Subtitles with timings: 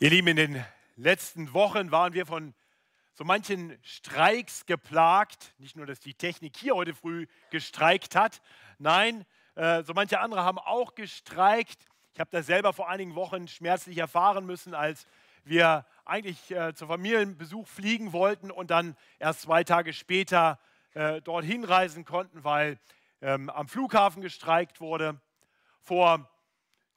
[0.00, 0.64] Ihr Lieben, in den
[0.94, 2.54] letzten Wochen waren wir von
[3.14, 5.52] so manchen Streiks geplagt.
[5.58, 8.40] Nicht nur, dass die Technik hier heute früh gestreikt hat,
[8.78, 9.26] nein,
[9.56, 11.80] äh, so manche andere haben auch gestreikt.
[12.14, 15.08] Ich habe das selber vor einigen Wochen schmerzlich erfahren müssen, als
[15.42, 20.60] wir eigentlich äh, zur Familienbesuch fliegen wollten und dann erst zwei Tage später
[20.94, 22.78] äh, dorthin reisen konnten, weil
[23.20, 25.20] ähm, am Flughafen gestreikt wurde.
[25.82, 26.30] Vor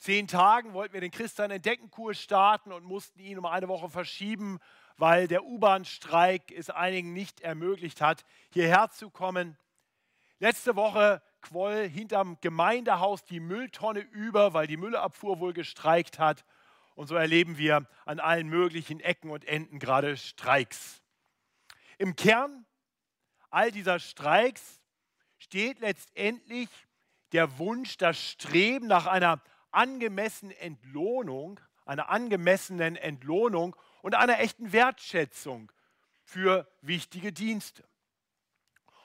[0.01, 4.59] zehn Tagen wollten wir den Christian Entdeckenkurs starten und mussten ihn um eine Woche verschieben,
[4.97, 9.57] weil der U-Bahn-Streik es einigen nicht ermöglicht hat, hierher zu kommen.
[10.39, 16.45] Letzte Woche quoll hinterm Gemeindehaus die Mülltonne über, weil die Müllabfuhr wohl gestreikt hat.
[16.95, 21.03] Und so erleben wir an allen möglichen Ecken und Enden gerade Streiks.
[21.99, 22.65] Im Kern
[23.51, 24.81] all dieser Streiks
[25.37, 26.69] steht letztendlich
[27.33, 29.41] der Wunsch, das Streben nach einer
[29.71, 35.71] angemessenen Entlohnung, einer angemessenen Entlohnung und einer echten Wertschätzung
[36.23, 37.83] für wichtige Dienste.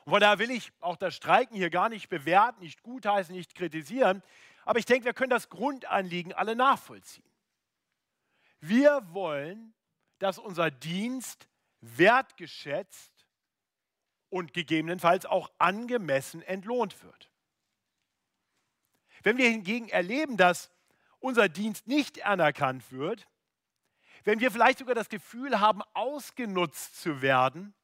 [0.04, 3.54] Und von daher will ich auch das Streiken hier gar nicht bewerten, nicht gutheißen, nicht
[3.54, 4.22] kritisieren,
[4.64, 7.28] aber ich denke, wir können das Grundanliegen alle nachvollziehen.
[8.60, 9.74] Wir wollen,
[10.18, 11.48] dass unser Dienst
[11.80, 13.26] wertgeschätzt
[14.28, 17.30] und gegebenenfalls auch angemessen entlohnt wird.
[19.26, 20.70] Wenn wir hingegen erleben, dass
[21.18, 23.26] unser Dienst nicht anerkannt wird,
[24.22, 27.74] wenn wir vielleicht sogar das Gefühl haben, ausgenutzt zu werden,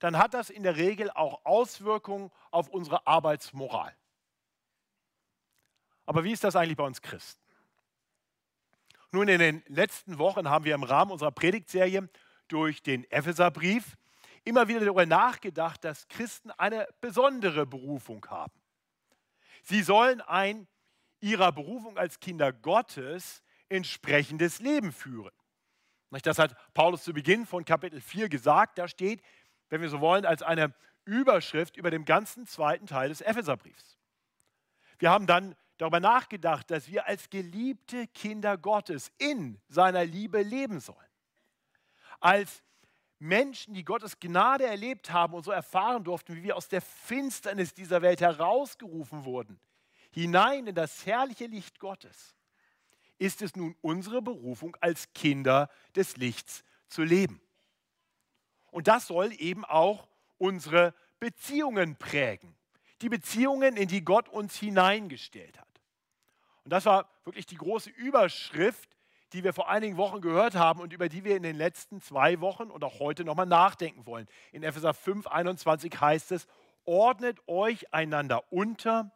[0.00, 3.96] dann hat das in der Regel auch Auswirkungen auf unsere Arbeitsmoral.
[6.04, 7.42] Aber wie ist das eigentlich bei uns Christen?
[9.12, 12.06] Nun, in den letzten Wochen haben wir im Rahmen unserer Predigtserie
[12.48, 13.96] durch den Epheserbrief
[14.44, 18.52] immer wieder darüber nachgedacht, dass Christen eine besondere Berufung haben.
[19.64, 20.68] Sie sollen ein
[21.20, 25.32] ihrer Berufung als Kinder Gottes entsprechendes Leben führen.
[26.22, 28.78] Das hat Paulus zu Beginn von Kapitel 4 gesagt.
[28.78, 29.20] Da steht,
[29.70, 30.72] wenn wir so wollen, als eine
[31.06, 33.98] Überschrift über dem ganzen zweiten Teil des Epheserbriefs.
[34.98, 40.78] Wir haben dann darüber nachgedacht, dass wir als geliebte Kinder Gottes in seiner Liebe leben
[40.78, 40.98] sollen.
[42.20, 42.62] Als
[43.24, 47.72] Menschen, die Gottes Gnade erlebt haben und so erfahren durften, wie wir aus der Finsternis
[47.72, 49.58] dieser Welt herausgerufen wurden,
[50.12, 52.34] hinein in das herrliche Licht Gottes,
[53.18, 57.40] ist es nun unsere Berufung, als Kinder des Lichts zu leben.
[58.70, 62.54] Und das soll eben auch unsere Beziehungen prägen.
[63.00, 65.80] Die Beziehungen, in die Gott uns hineingestellt hat.
[66.64, 68.93] Und das war wirklich die große Überschrift
[69.34, 72.40] die wir vor einigen Wochen gehört haben und über die wir in den letzten zwei
[72.40, 74.28] Wochen und auch heute nochmal nachdenken wollen.
[74.52, 76.46] In Epheser 5, 21 heißt es,
[76.84, 79.10] ordnet euch einander unter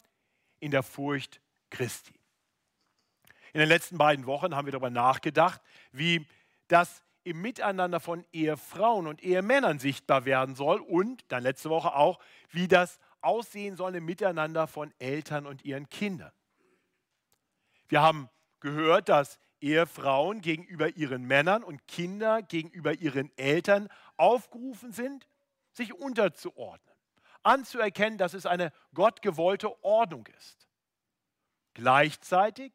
[0.58, 1.40] in der Furcht
[1.70, 2.14] Christi.
[3.52, 5.62] In den letzten beiden Wochen haben wir darüber nachgedacht,
[5.92, 6.26] wie
[6.66, 12.18] das im Miteinander von Ehefrauen und Ehemännern sichtbar werden soll und dann letzte Woche auch,
[12.50, 16.32] wie das aussehen soll im Miteinander von Eltern und ihren Kindern.
[17.88, 18.28] Wir haben
[18.60, 25.28] gehört, dass Ehefrauen gegenüber ihren Männern und Kinder gegenüber ihren Eltern aufgerufen sind,
[25.72, 26.94] sich unterzuordnen,
[27.42, 30.68] anzuerkennen, dass es eine gottgewollte Ordnung ist.
[31.74, 32.72] Gleichzeitig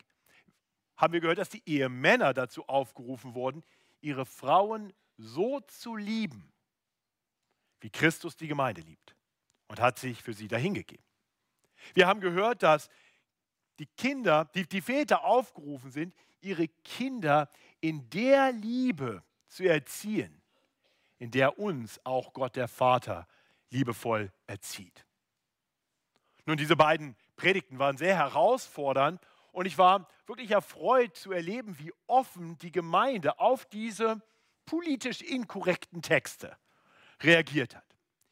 [0.95, 3.63] haben wir gehört, dass die Ehemänner dazu aufgerufen wurden,
[4.01, 6.51] ihre Frauen so zu lieben,
[7.81, 9.15] wie Christus die Gemeinde liebt
[9.67, 11.03] und hat sich für sie dahingegeben.
[11.93, 12.89] Wir haben gehört, dass
[13.79, 17.49] die Kinder, die, die Väter aufgerufen sind, ihre Kinder
[17.81, 20.41] in der Liebe zu erziehen,
[21.19, 23.27] in der uns auch Gott der Vater
[23.69, 25.05] liebevoll erzieht.
[26.45, 29.21] Nun, diese beiden Predigten waren sehr herausfordernd
[29.51, 34.21] und ich war wirklich erfreut zu erleben, wie offen die Gemeinde auf diese
[34.65, 36.57] politisch inkorrekten Texte
[37.21, 37.85] reagiert hat.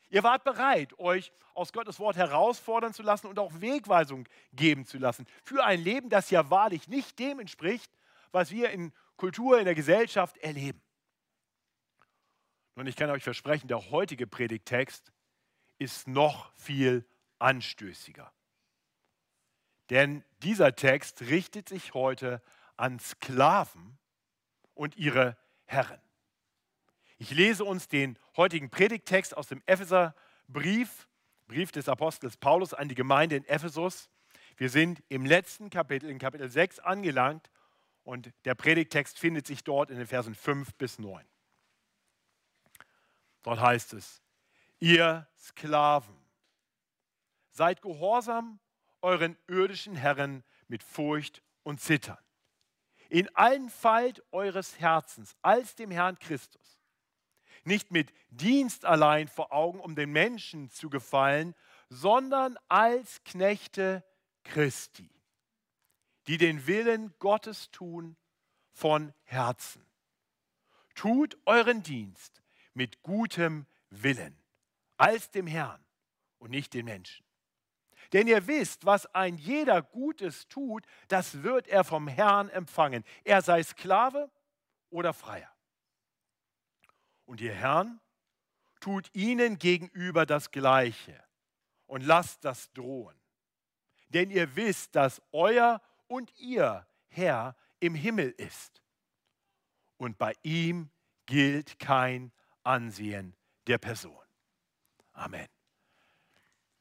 [0.10, 4.98] Ihr wart bereit, euch aus Gottes Wort herausfordern zu lassen und auch Wegweisung geben zu
[4.98, 7.92] lassen für ein Leben, das ja wahrlich nicht dem entspricht,
[8.32, 10.82] was wir in Kultur, in der Gesellschaft erleben.
[12.76, 15.12] Und ich kann euch versprechen, der heutige Predigtext
[15.78, 17.06] ist noch viel
[17.40, 18.32] anstößiger.
[19.90, 22.42] Denn dieser Text richtet sich heute
[22.78, 23.98] an Sklaven
[24.74, 26.00] und ihre Herren.
[27.18, 31.08] Ich lese uns den heutigen Predigtext aus dem Epheserbrief,
[31.48, 34.10] Brief des Apostels Paulus an die Gemeinde in Ephesus.
[34.56, 37.52] Wir sind im letzten Kapitel, in Kapitel 6 angelangt
[38.04, 41.26] und der Predigtext findet sich dort in den Versen 5 bis 9.
[43.44, 44.22] Dort heißt es,
[44.80, 46.16] ihr Sklaven,
[47.52, 48.60] seid gehorsam
[49.02, 52.18] euren irdischen Herren mit Furcht und Zittern.
[53.10, 56.80] in allen Falten eures Herzens als dem Herrn Christus.
[57.66, 61.54] Nicht mit Dienst allein vor Augen, um den Menschen zu gefallen,
[61.90, 64.04] sondern als Knechte
[64.44, 65.10] Christi,
[66.28, 68.16] die den Willen Gottes tun
[68.72, 69.86] von Herzen.
[70.96, 72.42] Tut euren Dienst
[72.74, 74.42] mit gutem Willen,
[74.98, 75.84] als dem Herrn
[76.38, 77.26] und nicht den Menschen.
[78.14, 83.06] Denn ihr wisst, was ein jeder Gutes tut, das wird er vom Herrn empfangen.
[83.24, 84.30] Er sei Sklave
[84.90, 85.52] oder Freier.
[87.26, 88.02] Und ihr Herrn
[88.82, 91.24] tut ihnen gegenüber das Gleiche
[91.86, 93.16] und lasst das drohen.
[94.10, 98.84] Denn ihr wisst, dass euer und ihr Herr im Himmel ist.
[99.96, 100.90] Und bei ihm
[101.26, 103.34] gilt kein Ansehen
[103.68, 104.22] der Person.
[105.14, 105.48] Amen.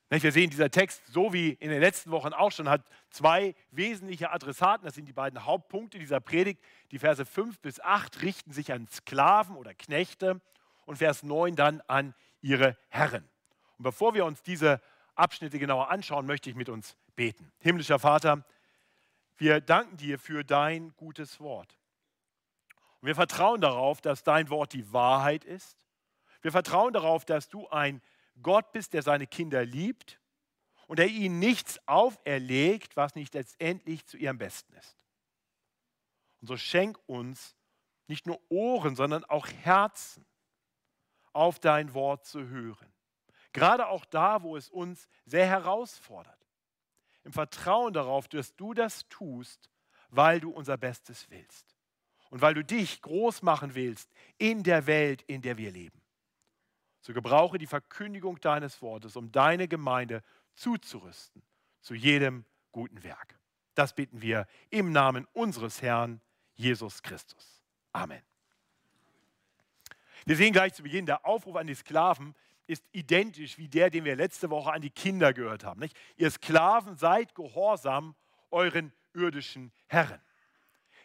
[0.09, 4.32] Wir sehen, dieser Text, so wie in den letzten Wochen auch schon, hat zwei wesentliche
[4.32, 4.85] Adressaten.
[4.85, 6.61] Das sind die beiden Hauptpunkte dieser Predigt.
[6.91, 10.41] Die Verse 5 bis 8 richten sich an Sklaven oder Knechte
[10.87, 13.29] und Vers 9 dann an ihre Herren.
[13.79, 14.81] Und bevor wir uns diese
[15.15, 17.53] Abschnitte genauer anschauen, möchte ich mit uns beten.
[17.61, 18.44] Himmlischer Vater,
[19.41, 21.79] wir danken dir für dein gutes Wort.
[23.01, 25.87] Und wir vertrauen darauf, dass dein Wort die Wahrheit ist.
[26.43, 28.03] Wir vertrauen darauf, dass du ein
[28.43, 30.21] Gott bist, der seine Kinder liebt
[30.87, 34.99] und der ihnen nichts auferlegt, was nicht letztendlich zu ihrem Besten ist.
[36.43, 37.57] Und so schenk uns
[38.09, 40.27] nicht nur Ohren, sondern auch Herzen,
[41.33, 42.93] auf dein Wort zu hören.
[43.53, 46.40] Gerade auch da, wo es uns sehr herausfordert.
[47.25, 49.71] Im Vertrauen darauf, dass du das tust,
[50.09, 51.77] weil du unser Bestes willst.
[52.31, 56.01] Und weil du dich groß machen willst in der Welt, in der wir leben.
[57.01, 60.23] So gebrauche die Verkündigung deines Wortes, um deine Gemeinde
[60.55, 61.43] zuzurüsten
[61.81, 63.39] zu jedem guten Werk.
[63.75, 66.21] Das bitten wir im Namen unseres Herrn
[66.55, 67.63] Jesus Christus.
[67.93, 68.23] Amen.
[70.27, 72.35] Wir sehen gleich zu Beginn, der Aufruf an die Sklaven
[72.71, 75.81] ist identisch wie der, den wir letzte Woche an die Kinder gehört haben.
[75.81, 75.97] Nicht?
[76.17, 78.15] Ihr Sklaven seid gehorsam
[78.51, 80.21] euren irdischen Herren.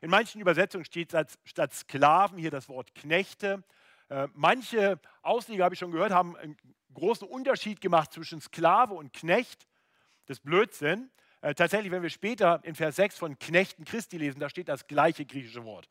[0.02, 1.14] In manchen Übersetzungen steht
[1.44, 3.64] statt Sklaven hier das Wort Knechte.
[4.10, 6.56] Äh, manche Ausleger, habe ich schon gehört, haben einen
[6.94, 9.68] großen Unterschied gemacht zwischen Sklave und Knecht.
[10.28, 11.10] Das ist Blödsinn.
[11.42, 14.86] Äh, tatsächlich, wenn wir später in Vers 6 von Knechten Christi lesen, da steht das
[14.86, 15.90] gleiche griechische Wort.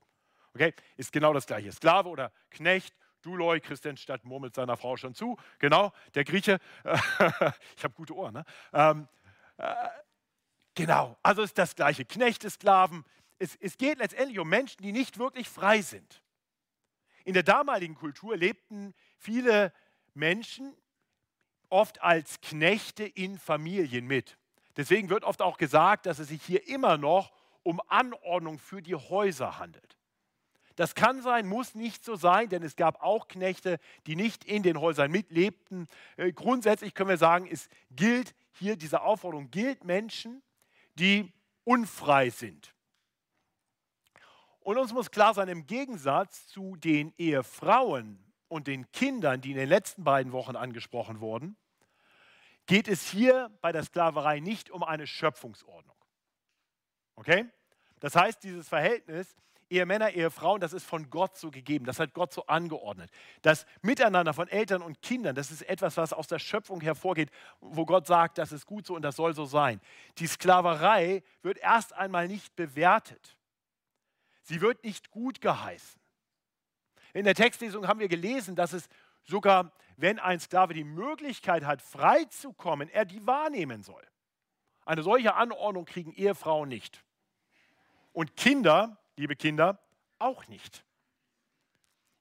[0.54, 0.72] Okay?
[0.96, 1.72] Ist genau das gleiche.
[1.72, 2.94] Sklave oder Knecht.
[3.24, 5.36] Duloi, Christian Stadt murmelt seiner Frau schon zu.
[5.58, 6.58] Genau, der Grieche.
[7.76, 8.34] ich habe gute Ohren.
[8.34, 8.44] Ne?
[8.72, 9.08] Ähm,
[9.56, 9.74] äh,
[10.74, 12.04] genau, also ist das gleiche.
[12.04, 13.04] Knechte, Sklaven.
[13.38, 16.22] Es, es geht letztendlich um Menschen, die nicht wirklich frei sind.
[17.24, 19.72] In der damaligen Kultur lebten viele
[20.12, 20.76] Menschen
[21.70, 24.38] oft als Knechte in Familien mit.
[24.76, 27.32] Deswegen wird oft auch gesagt, dass es sich hier immer noch
[27.62, 29.93] um Anordnung für die Häuser handelt.
[30.76, 34.62] Das kann sein, muss nicht so sein, denn es gab auch Knechte, die nicht in
[34.62, 35.86] den Häusern mitlebten.
[36.16, 40.42] Äh, grundsätzlich können wir sagen, es gilt hier, diese Aufforderung gilt Menschen,
[40.94, 41.32] die
[41.64, 42.74] unfrei sind.
[44.60, 49.56] Und uns muss klar sein, im Gegensatz zu den Ehefrauen und den Kindern, die in
[49.58, 51.56] den letzten beiden Wochen angesprochen wurden,
[52.66, 55.96] geht es hier bei der Sklaverei nicht um eine Schöpfungsordnung.
[57.16, 57.46] Okay?
[58.00, 59.36] Das heißt, dieses Verhältnis
[59.74, 63.10] Ehemänner, Ehefrauen, das ist von Gott so gegeben, das hat Gott so angeordnet.
[63.42, 67.84] Das Miteinander von Eltern und Kindern, das ist etwas, was aus der Schöpfung hervorgeht, wo
[67.84, 69.80] Gott sagt, das ist gut so und das soll so sein.
[70.18, 73.36] Die Sklaverei wird erst einmal nicht bewertet.
[74.42, 76.00] Sie wird nicht gut geheißen.
[77.12, 78.88] In der Textlesung haben wir gelesen, dass es
[79.24, 84.02] sogar, wenn ein Sklave die Möglichkeit hat, frei zu kommen, er die wahrnehmen soll.
[84.84, 87.02] Eine solche Anordnung kriegen Ehefrauen nicht.
[88.12, 89.78] Und Kinder, liebe Kinder,
[90.18, 90.84] auch nicht.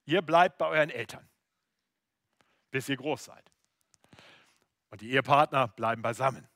[0.04, 1.28] Ihr bleibt bei euren Eltern,
[2.70, 3.50] bis ihr groß seid.
[4.90, 6.46] Und die Ehepartner bleiben beisammen.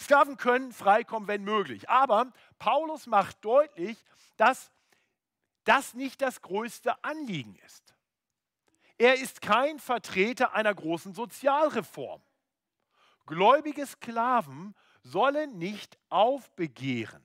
[0.00, 1.88] Sklaven können freikommen, wenn möglich.
[1.88, 4.04] Aber Paulus macht deutlich,
[4.36, 4.70] dass
[5.64, 7.94] das nicht das größte Anliegen ist.
[8.98, 12.22] Er ist kein Vertreter einer großen Sozialreform.
[13.26, 17.24] Gläubige Sklaven sollen nicht aufbegehren.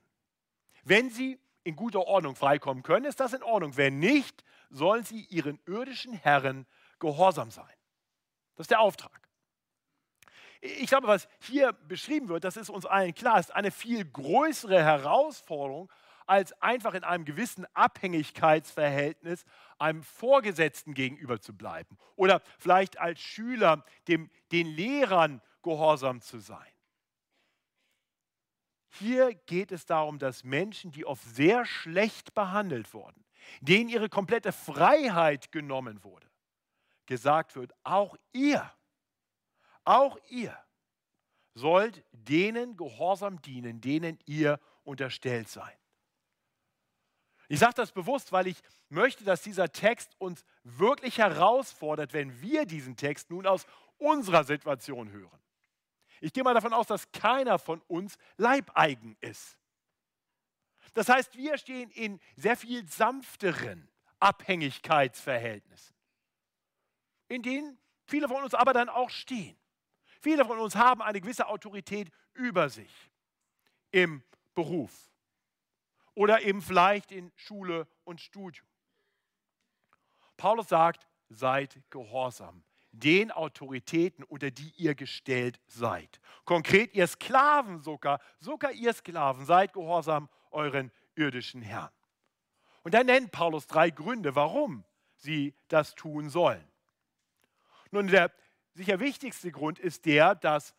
[0.84, 3.78] Wenn sie in guter Ordnung freikommen können, ist das in Ordnung.
[3.78, 6.66] Wenn nicht, sollen sie ihren irdischen Herren
[7.00, 7.74] gehorsam sein.
[8.56, 9.20] Das ist der Auftrag.
[10.62, 14.84] Ich glaube, was hier beschrieben wird, das ist uns allen klar, ist eine viel größere
[14.84, 15.90] Herausforderung
[16.26, 19.46] als einfach in einem gewissen Abhängigkeitsverhältnis
[19.80, 26.68] einem Vorgesetzten gegenüber zu bleiben oder vielleicht als Schüler dem, den Lehrern gehorsam zu sein.
[28.90, 33.24] Hier geht es darum, dass Menschen, die oft sehr schlecht behandelt wurden,
[33.62, 36.28] denen ihre komplette Freiheit genommen wurde,
[37.06, 38.72] gesagt wird, auch ihr,
[39.84, 40.58] auch ihr
[41.54, 45.78] sollt denen gehorsam dienen, denen ihr unterstellt seid.
[47.48, 52.66] Ich sage das bewusst, weil ich möchte, dass dieser Text uns wirklich herausfordert, wenn wir
[52.66, 53.66] diesen Text nun aus
[53.98, 55.40] unserer Situation hören.
[56.22, 59.58] Ich gehe mal davon aus, dass keiner von uns leibeigen ist.
[60.94, 65.96] Das heißt, wir stehen in sehr viel sanfteren Abhängigkeitsverhältnissen,
[67.28, 69.58] in denen viele von uns aber dann auch stehen.
[70.22, 72.92] Viele von uns haben eine gewisse Autorität über sich
[73.92, 74.24] im
[74.56, 75.10] Beruf,
[76.16, 78.68] oder eben vielleicht in Schule und Studium.
[80.36, 82.64] Paulus sagt, seid gehorsam
[83.00, 86.20] den Autoritäten, unter die ihr gestellt seid.
[86.46, 91.92] Konkret, ihr Sklaven sogar, sogar ihr Sklaven, seid gehorsam euren irdischen Herrn.
[92.84, 94.84] Und dann nennt Paulus drei Gründe, warum
[95.16, 96.66] sie das tun sollen.
[97.92, 98.32] Nun, der
[98.74, 100.74] sicher wichtigste Grund ist der, dass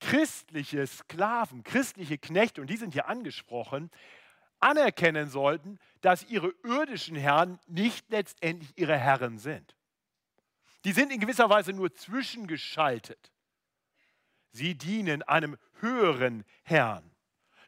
[0.00, 3.90] christliche Sklaven, christliche Knechte, und die sind hier angesprochen,
[4.60, 9.75] anerkennen sollten, dass ihre irdischen Herren nicht letztendlich ihre Herren sind.
[10.84, 13.32] Die sind in gewisser Weise nur zwischengeschaltet.
[14.52, 17.10] Sie dienen einem höheren Herrn.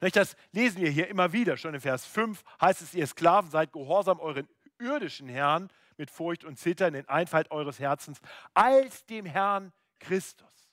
[0.01, 1.57] Das lesen wir hier immer wieder.
[1.57, 4.49] Schon in Vers 5 heißt es, ihr Sklaven seid gehorsam euren
[4.79, 8.21] irdischen Herrn mit Furcht und Zittern in Einfalt eures Herzens
[8.55, 10.71] als dem Herrn Christus.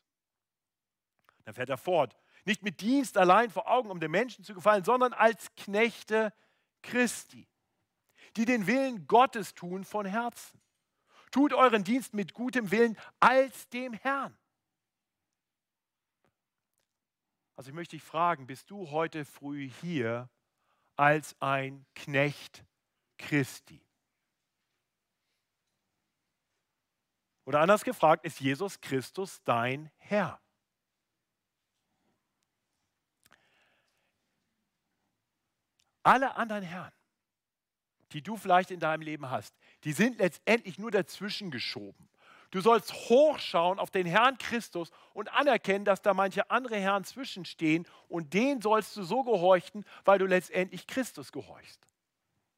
[1.43, 2.15] Dann fährt er fort.
[2.45, 6.31] Nicht mit Dienst allein vor Augen, um den Menschen zu gefallen, sondern als Knechte
[6.83, 7.47] Christi,
[8.37, 10.61] die den Willen Gottes tun von Herzen.
[11.35, 14.37] Tut euren Dienst mit gutem Willen als dem Herrn.
[17.57, 20.29] Also ich möchte dich fragen, bist du heute früh hier
[20.95, 22.63] als ein Knecht
[23.17, 23.85] Christi?
[27.43, 30.39] Oder anders gefragt, ist Jesus Christus dein Herr?
[36.01, 36.93] Alle anderen Herren,
[38.13, 39.53] die du vielleicht in deinem Leben hast,
[39.85, 42.09] die sind letztendlich nur dazwischen geschoben.
[42.51, 47.87] Du sollst hochschauen auf den Herrn Christus und anerkennen, dass da manche andere Herren zwischenstehen
[48.07, 51.87] und denen sollst du so gehorchen, weil du letztendlich Christus gehorchst.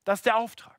[0.03, 0.77] Das ist der Auftrag.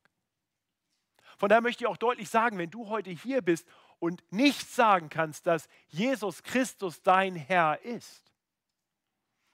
[1.36, 3.66] Von daher möchte ich auch deutlich sagen, wenn du heute hier bist
[3.98, 8.32] und nicht sagen kannst, dass Jesus Christus dein Herr ist,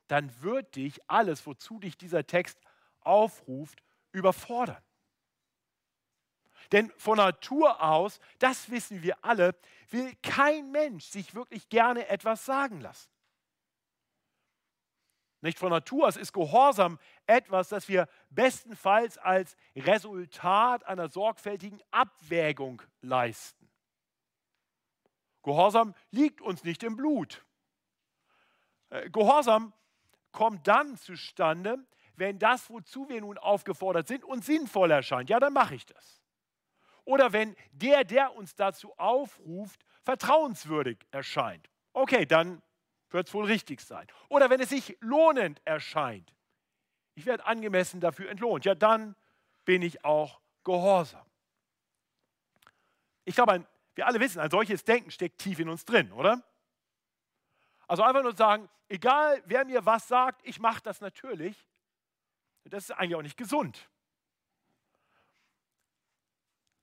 [0.09, 2.59] dann wird dich alles, wozu dich dieser Text
[3.01, 3.83] aufruft,
[4.13, 4.84] überfordern.
[6.73, 9.55] Denn von Natur aus, das wissen wir alle,
[9.91, 13.11] will kein Mensch sich wirklich gerne etwas sagen lassen.
[15.45, 22.81] Nicht von Natur aus ist Gehorsam etwas, das wir bestenfalls als Resultat einer sorgfältigen Abwägung
[23.03, 23.69] leisten.
[25.43, 27.45] Gehorsam liegt uns nicht im Blut.
[28.89, 29.75] Äh, Gehorsam
[30.33, 31.79] kommt dann zustande,
[32.17, 36.24] wenn das, wozu wir nun aufgefordert sind, uns sinnvoll erscheint, ja, dann mache ich das.
[37.05, 41.69] Oder wenn der, der uns dazu aufruft, vertrauenswürdig erscheint.
[41.93, 42.63] Okay, dann
[43.11, 44.07] wird es wohl richtig sein.
[44.29, 46.35] Oder wenn es sich lohnend erscheint.
[47.15, 48.65] Ich werde angemessen dafür entlohnt.
[48.65, 49.15] Ja, dann
[49.65, 51.25] bin ich auch gehorsam.
[53.25, 56.43] Ich glaube, wir alle wissen, ein solches Denken steckt tief in uns drin, oder?
[57.87, 61.57] Also einfach nur sagen, egal wer mir was sagt, ich mache das natürlich.
[62.65, 63.89] Das ist eigentlich auch nicht gesund.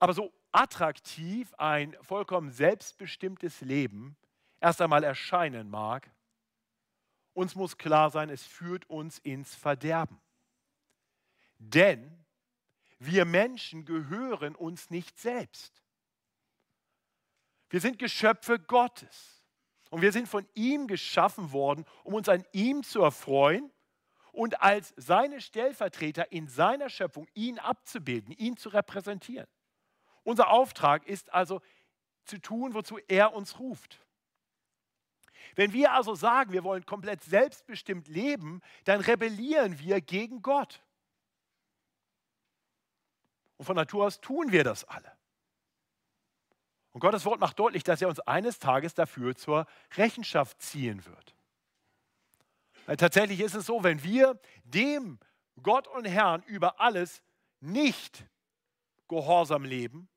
[0.02, 4.18] Aber so attraktiv ein vollkommen selbstbestimmtes Leben
[4.60, 6.10] erst einmal erscheinen mag,
[7.34, 10.20] uns muss klar sein, es führt uns ins Verderben.
[11.60, 12.26] Denn
[12.98, 15.84] wir Menschen gehören uns nicht selbst.
[17.70, 19.46] Wir sind Geschöpfe Gottes.
[19.92, 23.72] Und wir sind von ihm geschaffen worden, um uns an ihm zu erfreuen
[24.32, 29.48] und als seine Stellvertreter in seiner Schöpfung ihn abzubilden, ihn zu repräsentieren.
[30.24, 31.62] Unser Auftrag ist also
[32.26, 34.00] zu tun, wozu er uns ruft.
[35.56, 40.82] Wenn wir also sagen, wir wollen komplett selbstbestimmt leben, dann rebellieren wir gegen Gott.
[43.58, 45.12] Und von Natur aus tun wir das alle.
[46.92, 51.36] Und Gottes Wort macht deutlich, dass er uns eines Tages dafür zur Rechenschaft ziehen wird.
[52.86, 55.20] Weil tatsächlich ist es so, wenn wir dem
[55.62, 57.22] Gott und Herrn über alles
[57.60, 58.26] nicht
[59.12, 60.08] gehorsam leben,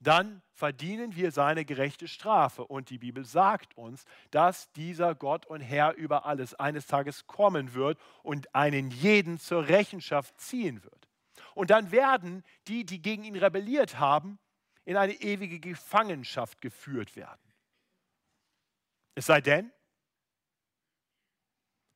[0.00, 2.64] dann verdienen wir seine gerechte Strafe.
[2.64, 7.74] Und die Bibel sagt uns, dass dieser Gott und Herr über alles eines Tages kommen
[7.74, 11.08] wird und einen jeden zur Rechenschaft ziehen wird.
[11.54, 14.38] Und dann werden die, die gegen ihn rebelliert haben,
[14.84, 17.52] in eine ewige Gefangenschaft geführt werden.
[19.16, 19.72] Es sei denn,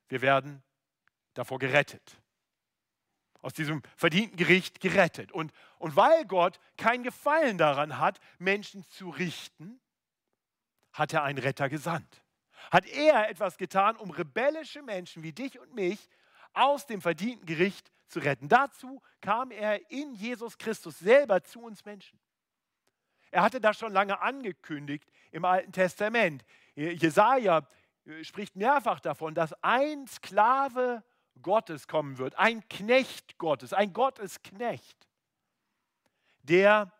[0.08, 0.64] wir werden
[1.34, 2.19] davor gerettet
[3.42, 5.32] aus diesem verdienten Gericht gerettet.
[5.32, 9.80] Und, und weil Gott keinen Gefallen daran hat, Menschen zu richten,
[10.92, 12.22] hat er einen Retter gesandt.
[12.70, 16.08] Hat er etwas getan, um rebellische Menschen wie dich und mich
[16.52, 18.48] aus dem verdienten Gericht zu retten.
[18.48, 22.18] Dazu kam er in Jesus Christus selber zu uns Menschen.
[23.30, 26.44] Er hatte das schon lange angekündigt im Alten Testament.
[26.74, 27.66] Jesaja
[28.22, 31.04] spricht mehrfach davon, dass ein Sklave
[31.42, 35.08] Gottes kommen wird, ein Knecht Gottes, ein Gottesknecht,
[36.42, 36.92] der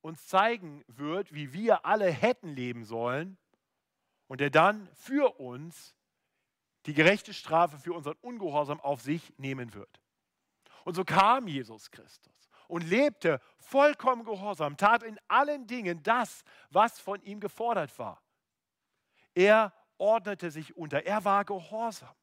[0.00, 3.36] uns zeigen wird, wie wir alle hätten leben sollen
[4.26, 5.94] und der dann für uns
[6.86, 10.00] die gerechte Strafe für unseren Ungehorsam auf sich nehmen wird.
[10.84, 12.32] Und so kam Jesus Christus
[12.66, 18.22] und lebte vollkommen gehorsam, tat in allen Dingen das, was von ihm gefordert war.
[19.34, 22.14] Er ordnete sich unter, er war gehorsam.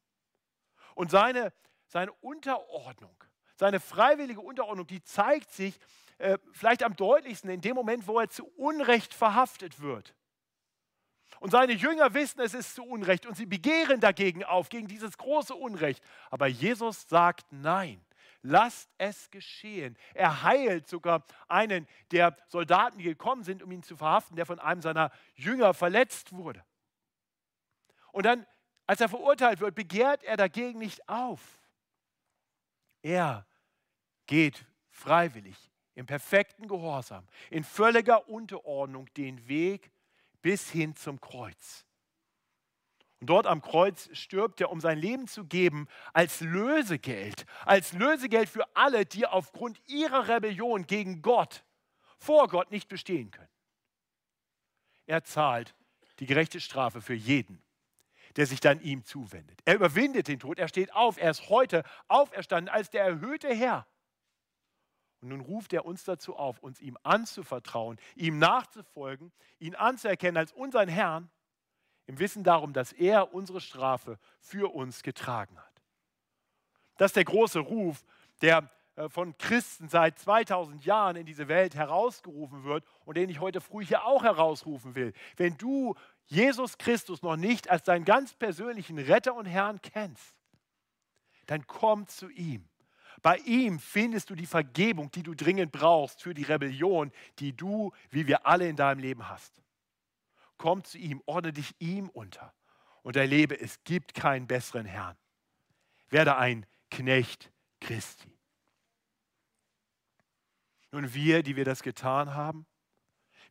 [0.96, 1.54] Und seine,
[1.88, 3.16] seine Unterordnung,
[3.56, 5.80] seine freiwillige Unterordnung, die zeigt sich
[6.18, 10.16] äh, vielleicht am deutlichsten in dem Moment, wo er zu Unrecht verhaftet wird.
[11.40, 15.18] Und seine Jünger wissen, es ist zu Unrecht und sie begehren dagegen auf, gegen dieses
[15.18, 16.04] große Unrecht.
[16.32, 18.04] Aber Jesus sagt nein.
[18.42, 19.98] Lasst es geschehen.
[20.14, 24.60] Er heilt sogar einen der Soldaten, die gekommen sind, um ihn zu verhaften, der von
[24.60, 26.64] einem seiner Jünger verletzt wurde.
[28.12, 28.46] Und dann
[28.88, 31.42] als er verurteilt wird, begehrt er dagegen nicht auf.
[33.02, 33.46] Er
[34.28, 39.92] geht freiwillig, im perfekten Gehorsam, in völliger Unterordnung den Weg
[40.42, 41.86] bis hin zum Kreuz.
[43.20, 48.50] Und dort am Kreuz stirbt er, um sein Leben zu geben als Lösegeld, als Lösegeld
[48.50, 51.64] für alle, die aufgrund ihrer Rebellion gegen Gott,
[52.18, 53.50] vor Gott nicht bestehen können.
[55.08, 55.76] Er zahlt
[56.20, 57.62] die gerechte Strafe für jeden,
[58.36, 59.62] der sich dann ihm zuwendet.
[59.66, 63.88] Er überwindet den Tod, er steht auf, er ist heute auferstanden als der erhöhte Herr.
[65.22, 70.52] Und nun ruft er uns dazu auf, uns ihm anzuvertrauen, ihm nachzufolgen, ihn anzuerkennen als
[70.52, 71.30] unseren Herrn,
[72.08, 75.82] im Wissen darum, dass er unsere Strafe für uns getragen hat.
[76.98, 78.04] Das ist der große Ruf,
[78.42, 83.40] der äh, von Christen seit 2000 Jahren in diese Welt herausgerufen wird und den ich
[83.40, 85.14] heute früh hier auch herausrufen will.
[85.36, 85.96] Wenn du
[86.28, 90.36] Jesus Christus noch nicht als deinen ganz persönlichen Retter und Herrn kennst,
[91.46, 92.68] dann komm zu ihm.
[93.22, 97.92] Bei ihm findest du die Vergebung, die du dringend brauchst für die Rebellion, die du,
[98.10, 99.62] wie wir alle in deinem Leben hast.
[100.58, 102.54] Komm zu ihm, ordne dich ihm unter
[103.04, 105.18] und erlebe, es gibt keinen besseren Herrn.
[106.10, 108.38] Werde ein Knecht Christi.
[110.92, 112.66] Nun wir, die wir das getan haben,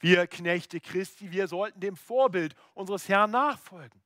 [0.05, 4.03] wir Knechte Christi, wir sollten dem Vorbild unseres Herrn nachfolgen.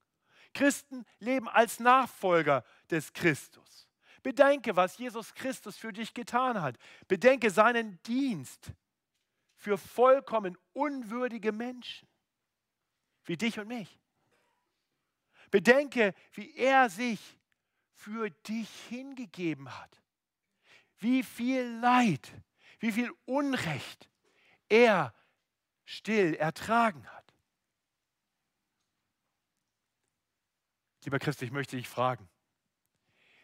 [0.54, 3.88] Christen leben als Nachfolger des Christus.
[4.22, 6.78] Bedenke, was Jesus Christus für dich getan hat.
[7.08, 8.70] Bedenke seinen Dienst
[9.56, 12.06] für vollkommen unwürdige Menschen,
[13.24, 13.98] wie dich und mich.
[15.50, 17.40] Bedenke, wie er sich
[17.90, 20.00] für dich hingegeben hat.
[20.98, 22.32] Wie viel Leid,
[22.78, 24.08] wie viel Unrecht
[24.68, 25.12] er
[25.88, 27.24] still ertragen hat.
[31.04, 32.28] Lieber Christ, ich möchte dich fragen,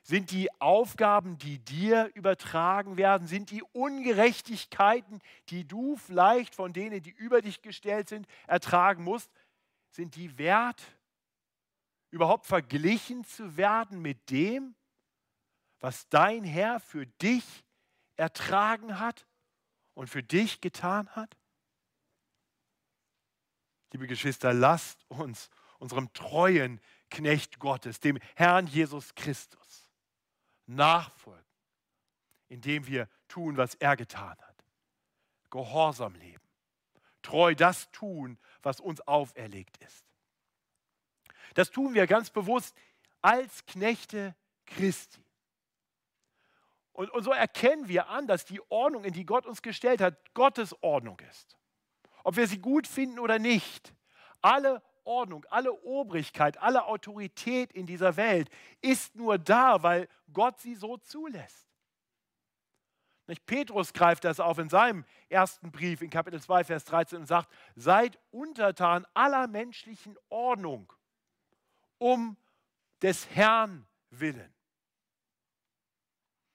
[0.02, 7.00] sind die Aufgaben, die dir übertragen werden, sind die Ungerechtigkeiten, die du vielleicht von denen,
[7.00, 9.30] die über dich gestellt sind, ertragen musst,
[9.88, 10.82] sind die wert,
[12.10, 14.74] überhaupt verglichen zu werden mit dem,
[15.80, 17.64] was dein Herr für dich
[18.16, 19.26] ertragen hat
[19.94, 21.38] und für dich getan hat?
[23.94, 26.80] Liebe Geschwister, lasst uns unserem treuen
[27.10, 29.88] Knecht Gottes, dem Herrn Jesus Christus,
[30.66, 31.44] nachfolgen,
[32.48, 34.64] indem wir tun, was er getan hat.
[35.48, 36.42] Gehorsam leben.
[37.22, 40.04] Treu das tun, was uns auferlegt ist.
[41.54, 42.74] Das tun wir ganz bewusst
[43.22, 44.34] als Knechte
[44.66, 45.24] Christi.
[46.94, 50.34] Und, und so erkennen wir an, dass die Ordnung, in die Gott uns gestellt hat,
[50.34, 51.56] Gottes Ordnung ist
[52.24, 53.94] ob wir sie gut finden oder nicht.
[54.42, 60.74] Alle Ordnung, alle Obrigkeit, alle Autorität in dieser Welt ist nur da, weil Gott sie
[60.74, 61.68] so zulässt.
[63.26, 63.46] Nicht?
[63.46, 67.50] Petrus greift das auf in seinem ersten Brief in Kapitel 2, Vers 13 und sagt,
[67.74, 70.92] seid untertan aller menschlichen Ordnung
[71.98, 72.36] um
[73.00, 74.53] des Herrn willen.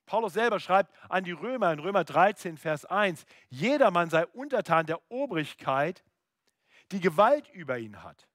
[0.10, 5.00] Paulus selber schreibt an die Römer in Römer 13, Vers 1, jedermann sei untertan der
[5.12, 6.04] Obrigkeit,
[6.92, 8.28] die Gewalt über ihn hat.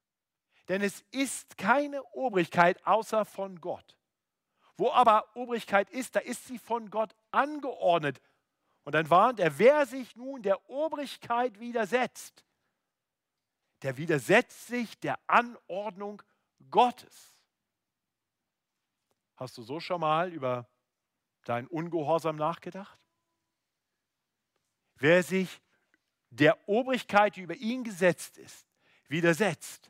[0.69, 3.97] Denn es ist keine Obrigkeit außer von Gott.
[4.77, 8.21] Wo aber Obrigkeit ist, da ist sie von Gott angeordnet.
[8.85, 12.45] Und dann warnt er, wer sich nun der Obrigkeit widersetzt,
[13.81, 16.23] der widersetzt sich der Anordnung
[16.71, 17.35] Gottes.
[19.35, 20.69] Hast du so schon mal über
[21.45, 22.99] dein Ungehorsam nachgedacht?
[24.97, 25.61] Wer sich
[26.29, 28.67] der Obrigkeit, die über ihn gesetzt ist,
[29.07, 29.89] widersetzt,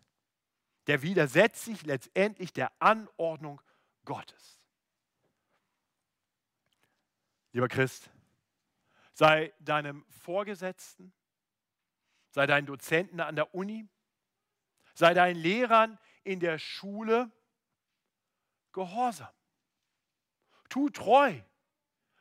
[0.88, 3.62] der widersetzt sich letztendlich der Anordnung
[4.04, 4.60] Gottes.
[7.52, 8.10] Lieber Christ,
[9.14, 11.14] sei deinem Vorgesetzten,
[12.30, 13.88] sei deinen Dozenten an der Uni,
[14.94, 17.32] sei deinen Lehrern in der Schule
[18.74, 19.34] gehorsam.
[20.76, 21.34] Tu treu,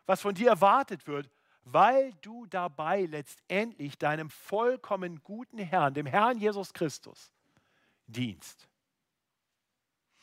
[0.06, 1.28] was von dir erwartet wird,
[1.64, 7.32] weil du dabei letztendlich deinem vollkommen guten Herrn, dem Herrn Jesus Christus,
[8.06, 8.68] dienst.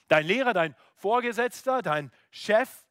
[0.08, 2.86] Dein Lehrer, dein Vorgesetzter, dein Chef,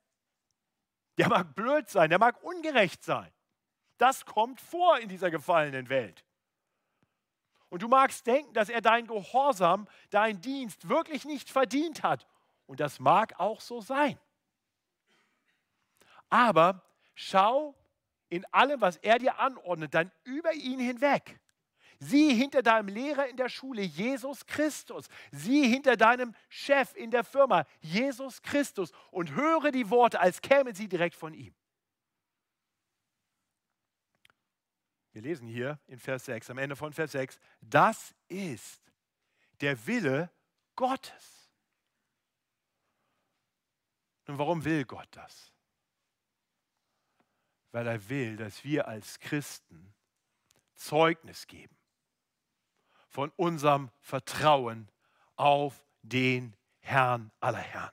[1.16, 3.32] der mag blöd sein, der mag ungerecht sein.
[3.96, 6.22] Das kommt vor in dieser gefallenen Welt.
[7.70, 12.26] Und du magst denken, dass er dein Gehorsam, dein Dienst wirklich nicht verdient hat.
[12.66, 14.18] Und das mag auch so sein.
[16.30, 16.82] Aber
[17.14, 17.76] schau
[18.28, 21.40] in allem, was er dir anordnet, dann über ihn hinweg.
[21.98, 25.08] Sieh hinter deinem Lehrer in der Schule Jesus Christus.
[25.32, 30.74] Sieh hinter deinem Chef in der Firma Jesus Christus und höre die Worte, als kämen
[30.74, 31.54] sie direkt von ihm.
[35.12, 38.80] Wir lesen hier in Vers 6, am Ende von Vers 6, das ist
[39.60, 40.30] der Wille
[40.76, 41.50] Gottes.
[44.26, 45.49] Und warum will Gott das?
[47.72, 49.94] Weil er will, dass wir als Christen
[50.74, 51.76] Zeugnis geben
[53.08, 54.88] von unserem Vertrauen
[55.36, 57.92] auf den Herrn aller Herren.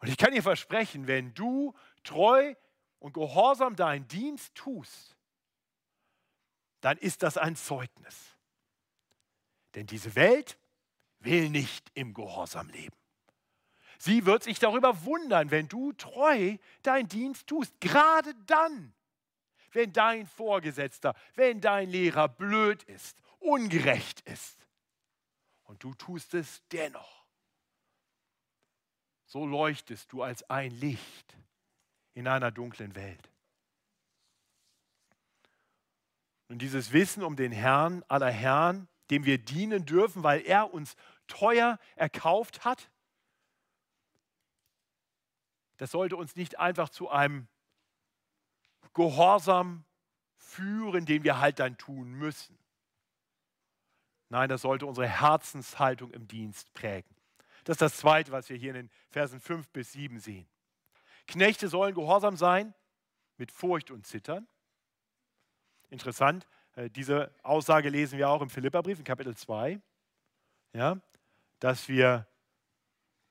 [0.00, 2.54] Und ich kann dir versprechen, wenn du treu
[2.98, 5.16] und gehorsam deinen Dienst tust,
[6.80, 8.36] dann ist das ein Zeugnis.
[9.74, 10.58] Denn diese Welt
[11.20, 12.97] will nicht im Gehorsam leben.
[13.98, 17.78] Sie wird sich darüber wundern, wenn du treu deinen Dienst tust.
[17.80, 18.94] Gerade dann,
[19.72, 24.66] wenn dein Vorgesetzter, wenn dein Lehrer blöd ist, ungerecht ist.
[25.64, 27.26] Und du tust es dennoch.
[29.26, 31.36] So leuchtest du als ein Licht
[32.14, 33.30] in einer dunklen Welt.
[36.48, 40.96] Und dieses Wissen um den Herrn aller Herren, dem wir dienen dürfen, weil er uns
[41.26, 42.90] teuer erkauft hat,
[45.78, 47.48] das sollte uns nicht einfach zu einem
[48.94, 49.84] Gehorsam
[50.36, 52.58] führen, den wir halt dann tun müssen.
[54.28, 57.16] Nein, das sollte unsere Herzenshaltung im Dienst prägen.
[57.64, 60.48] Das ist das Zweite, was wir hier in den Versen 5 bis 7 sehen.
[61.26, 62.74] Knechte sollen gehorsam sein
[63.36, 64.46] mit Furcht und Zittern.
[65.90, 69.80] Interessant, äh, diese Aussage lesen wir auch im Philipperbrief in Kapitel 2,
[70.72, 71.00] ja,
[71.60, 72.26] dass wir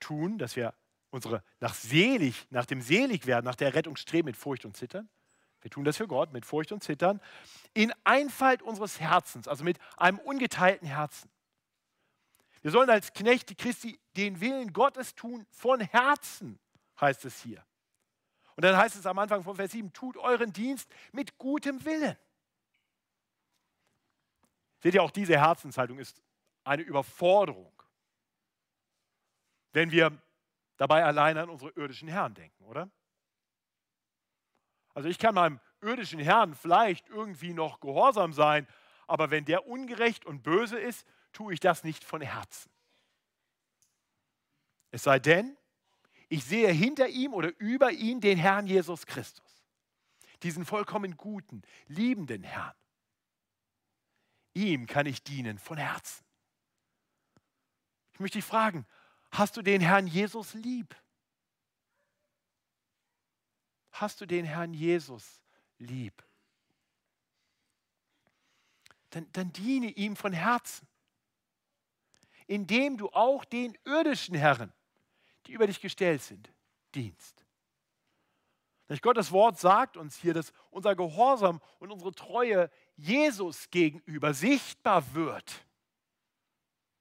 [0.00, 0.74] tun, dass wir
[1.10, 5.08] unsere nach selig, nach dem Seligwerden, nach der Rettung streben mit Furcht und Zittern.
[5.60, 7.20] Wir tun das für Gott mit Furcht und Zittern.
[7.74, 11.30] In Einfalt unseres Herzens, also mit einem ungeteilten Herzen.
[12.62, 16.58] Wir sollen als Knechte Christi den Willen Gottes tun von Herzen,
[17.00, 17.64] heißt es hier.
[18.56, 22.16] Und dann heißt es am Anfang von Vers 7, tut euren Dienst mit gutem Willen.
[24.80, 26.22] Seht ihr, auch diese Herzenshaltung ist
[26.64, 27.72] eine Überforderung.
[29.72, 30.20] Wenn wir
[30.78, 32.90] dabei allein an unsere irdischen Herren denken, oder?
[34.94, 38.66] Also ich kann meinem irdischen Herrn vielleicht irgendwie noch gehorsam sein,
[39.06, 42.70] aber wenn der ungerecht und böse ist, tue ich das nicht von Herzen.
[44.90, 45.56] Es sei denn,
[46.28, 49.64] ich sehe hinter ihm oder über ihn den Herrn Jesus Christus,
[50.42, 52.74] diesen vollkommen guten, liebenden Herrn.
[54.54, 56.24] Ihm kann ich dienen von Herzen.
[58.12, 58.86] Ich möchte dich fragen,
[59.30, 60.96] Hast du den Herrn Jesus lieb?
[63.92, 65.42] Hast du den Herrn Jesus
[65.78, 66.24] lieb?
[69.10, 70.86] Dann, dann diene ihm von Herzen,
[72.46, 74.72] indem du auch den irdischen Herren,
[75.46, 76.52] die über dich gestellt sind,
[76.94, 77.44] dienst.
[79.02, 85.66] Gottes Wort sagt uns hier, dass unser Gehorsam und unsere Treue Jesus gegenüber sichtbar wird.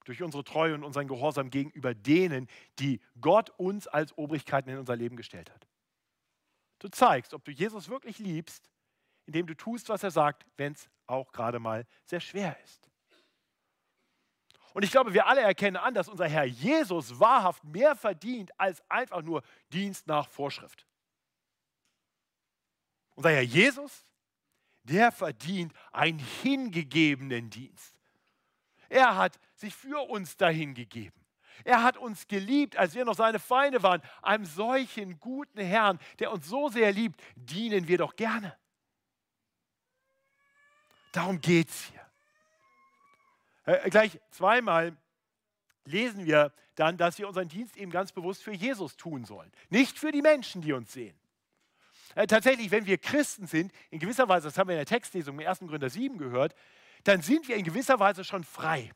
[0.07, 2.47] Durch unsere Treue und unseren Gehorsam gegenüber denen,
[2.79, 5.67] die Gott uns als Obrigkeiten in unser Leben gestellt hat.
[6.79, 8.71] Du zeigst, ob du Jesus wirklich liebst,
[9.25, 12.89] indem du tust, was er sagt, wenn es auch gerade mal sehr schwer ist.
[14.73, 18.81] Und ich glaube, wir alle erkennen an, dass unser Herr Jesus wahrhaft mehr verdient als
[18.89, 19.43] einfach nur
[19.73, 20.87] Dienst nach Vorschrift.
[23.15, 24.05] Unser Herr Jesus,
[24.83, 27.96] der verdient einen hingegebenen Dienst.
[28.89, 31.13] Er hat sich für uns dahin gegeben.
[31.63, 34.01] Er hat uns geliebt, als wir noch seine Feinde waren.
[34.21, 38.55] Einem solchen guten Herrn, der uns so sehr liebt, dienen wir doch gerne.
[41.11, 42.07] Darum geht es hier.
[43.65, 44.95] Äh, gleich zweimal
[45.85, 49.97] lesen wir dann, dass wir unseren Dienst eben ganz bewusst für Jesus tun sollen, nicht
[49.97, 51.17] für die Menschen, die uns sehen.
[52.15, 55.39] Äh, tatsächlich, wenn wir Christen sind, in gewisser Weise, das haben wir in der Textlesung
[55.39, 55.59] im 1.
[55.59, 56.55] Gründer 7 gehört,
[57.03, 58.91] dann sind wir in gewisser Weise schon frei.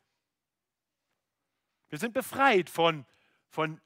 [1.90, 3.06] Wir sind befreit von,
[3.50, 3.82] von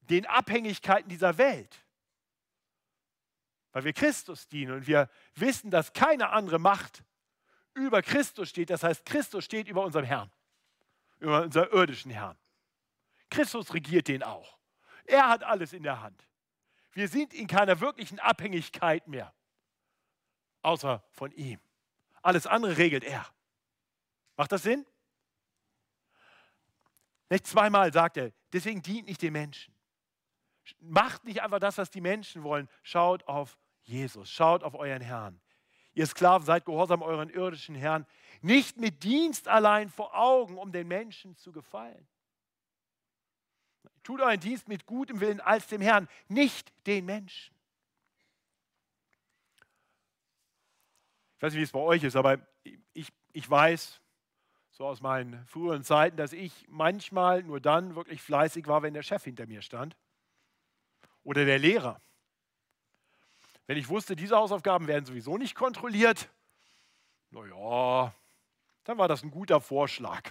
[0.00, 1.84] den Abhängigkeiten dieser Welt.
[3.72, 7.02] Weil wir Christus dienen und wir wissen, dass keine andere Macht
[7.74, 8.70] über Christus steht.
[8.70, 10.30] Das heißt, Christus steht über unserem Herrn,
[11.18, 12.38] über unserem irdischen Herrn.
[13.30, 14.58] Christus regiert den auch.
[15.04, 16.26] Er hat alles in der Hand.
[16.92, 19.34] Wir sind in keiner wirklichen Abhängigkeit mehr,
[20.62, 21.60] außer von ihm.
[22.22, 23.26] Alles andere regelt er.
[24.36, 24.84] Macht das Sinn?
[27.28, 29.74] Nicht zweimal sagt er, deswegen dient nicht den Menschen.
[30.80, 32.68] Macht nicht einfach das, was die Menschen wollen.
[32.82, 35.40] Schaut auf Jesus, schaut auf euren Herrn.
[35.94, 38.06] Ihr Sklaven seid gehorsam euren irdischen Herrn,
[38.42, 42.06] nicht mit Dienst allein vor Augen, um den Menschen zu gefallen.
[44.02, 47.56] Tut euren Dienst mit gutem Willen als dem Herrn, nicht den Menschen.
[51.36, 52.38] Ich weiß nicht, wie es bei euch ist, aber
[52.92, 54.00] ich, ich weiß
[54.76, 59.02] so aus meinen früheren Zeiten, dass ich manchmal nur dann wirklich fleißig war, wenn der
[59.02, 59.96] Chef hinter mir stand
[61.22, 62.02] oder der Lehrer.
[63.66, 66.28] Wenn ich wusste, diese Hausaufgaben werden sowieso nicht kontrolliert,
[67.30, 68.14] naja,
[68.84, 70.30] dann war das ein guter Vorschlag,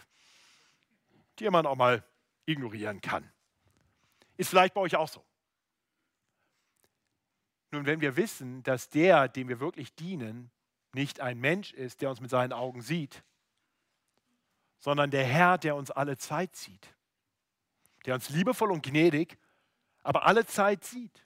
[1.39, 2.03] den man auch mal
[2.45, 3.29] ignorieren kann.
[4.37, 5.25] Ist vielleicht bei euch auch so.
[7.71, 10.51] Nun, wenn wir wissen, dass der, dem wir wirklich dienen,
[10.93, 13.23] nicht ein Mensch ist, der uns mit seinen Augen sieht,
[14.85, 16.93] sondern der Herr, der uns alle Zeit sieht,
[18.05, 19.35] der uns liebevoll und gnädig,
[20.03, 21.25] aber alle Zeit sieht,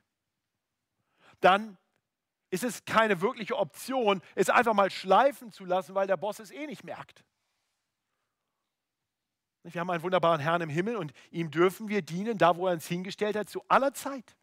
[1.41, 1.77] dann
[2.51, 6.51] ist es keine wirkliche Option, es einfach mal schleifen zu lassen, weil der Boss es
[6.51, 7.25] eh nicht merkt.
[9.63, 12.73] Wir haben einen wunderbaren Herrn im Himmel und ihm dürfen wir dienen, da wo er
[12.75, 14.37] uns hingestellt hat, zu aller Zeit.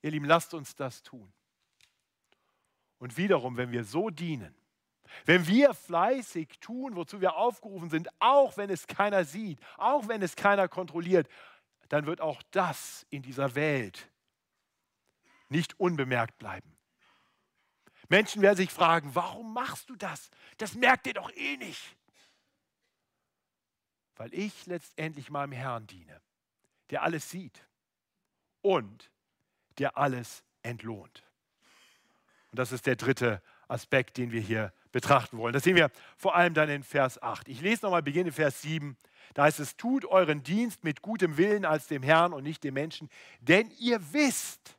[0.00, 1.30] Ihr Lieben, lasst uns das tun.
[2.98, 4.54] Und wiederum, wenn wir so dienen,
[5.26, 10.22] wenn wir fleißig tun, wozu wir aufgerufen sind, auch wenn es keiner sieht, auch wenn
[10.22, 11.28] es keiner kontrolliert,
[11.88, 14.10] dann wird auch das in dieser Welt
[15.48, 16.76] nicht unbemerkt bleiben.
[18.08, 20.30] Menschen werden sich fragen, warum machst du das?
[20.58, 21.96] Das merkt ihr doch eh nicht
[24.20, 26.20] weil ich letztendlich meinem Herrn diene,
[26.90, 27.66] der alles sieht
[28.60, 29.10] und
[29.78, 31.24] der alles entlohnt.
[32.50, 35.52] Und das ist der dritte Aspekt, den wir hier betrachten wollen.
[35.52, 37.48] Das sehen wir vor allem dann in Vers 8.
[37.48, 38.96] Ich lese nochmal, beginne Vers 7.
[39.34, 42.74] Da heißt es, tut euren Dienst mit gutem Willen als dem Herrn und nicht dem
[42.74, 43.08] Menschen,
[43.40, 44.76] denn ihr wisst,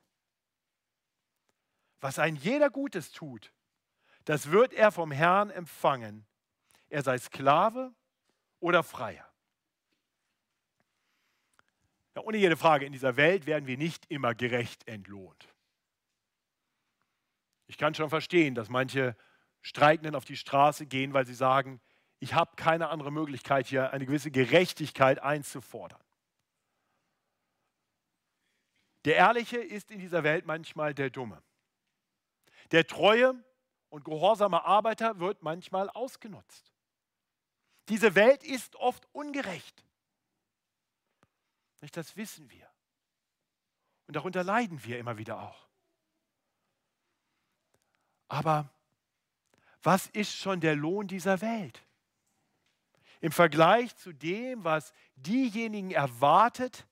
[2.01, 3.53] was ein jeder Gutes tut,
[4.25, 6.25] das wird er vom Herrn empfangen,
[6.89, 7.93] er sei Sklave
[8.59, 9.25] oder Freier.
[12.15, 15.47] Ja, ohne jede Frage, in dieser Welt werden wir nicht immer gerecht entlohnt.
[17.67, 19.15] Ich kann schon verstehen, dass manche
[19.61, 21.79] Streikenden auf die Straße gehen, weil sie sagen,
[22.19, 26.01] ich habe keine andere Möglichkeit, hier eine gewisse Gerechtigkeit einzufordern.
[29.05, 31.41] Der Ehrliche ist in dieser Welt manchmal der Dumme.
[32.71, 33.43] Der treue
[33.89, 36.71] und gehorsame Arbeiter wird manchmal ausgenutzt.
[37.89, 39.83] Diese Welt ist oft ungerecht.
[41.91, 42.69] Das wissen wir.
[44.05, 45.67] Und darunter leiden wir immer wieder auch.
[48.27, 48.69] Aber
[49.83, 51.85] was ist schon der Lohn dieser Welt?
[53.19, 56.87] Im Vergleich zu dem, was diejenigen erwartet,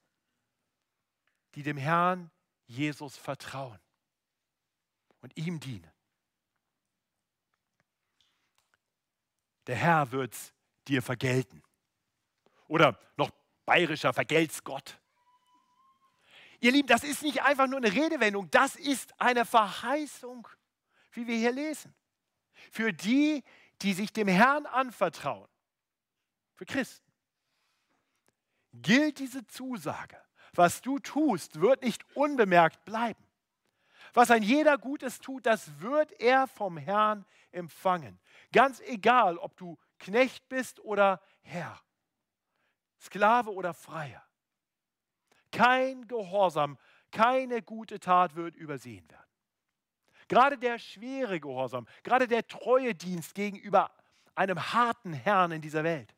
[1.56, 2.30] die dem Herrn
[2.68, 3.80] Jesus vertrauen
[5.22, 5.92] und ihm dienen.
[9.68, 10.54] Der Herr wird es
[10.88, 11.64] dir vergelten.
[12.68, 13.32] Oder noch
[13.66, 15.00] bayerischer Vergelt's Gott.
[16.60, 20.48] Ihr Lieben, das ist nicht einfach nur eine Redewendung, das ist eine Verheißung,
[21.12, 21.94] wie wir hier lesen.
[22.72, 23.44] Für die,
[23.82, 25.48] die sich dem Herrn anvertrauen,
[26.56, 27.12] für Christen,
[28.74, 30.18] gilt diese Zusage.
[30.54, 33.24] Was du tust, wird nicht unbemerkt bleiben.
[34.14, 38.20] Was ein jeder Gutes tut, das wird er vom Herrn empfangen.
[38.52, 41.80] Ganz egal, ob du Knecht bist oder Herr,
[43.00, 44.24] Sklave oder Freier.
[45.52, 46.78] Kein Gehorsam,
[47.12, 49.29] keine gute Tat wird übersehen werden.
[50.30, 53.92] Gerade der schwere Gehorsam, gerade der treue Dienst gegenüber
[54.36, 56.16] einem harten Herrn in dieser Welt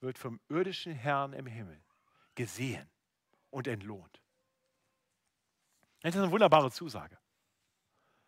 [0.00, 1.82] wird vom irdischen Herrn im Himmel
[2.34, 2.88] gesehen
[3.50, 4.20] und entlohnt.
[6.02, 7.18] Das ist eine wunderbare Zusage.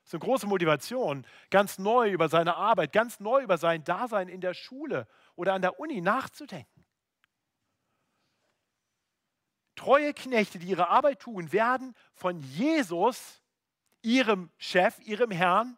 [0.02, 4.29] Das ist eine große Motivation, ganz neu über seine Arbeit, ganz neu über sein Dasein
[4.29, 6.85] in der Schule oder an der Uni nachzudenken.
[9.76, 13.42] Treue Knechte, die ihre Arbeit tun, werden von Jesus,
[14.07, 15.77] ihrem Chef, ihrem Herrn,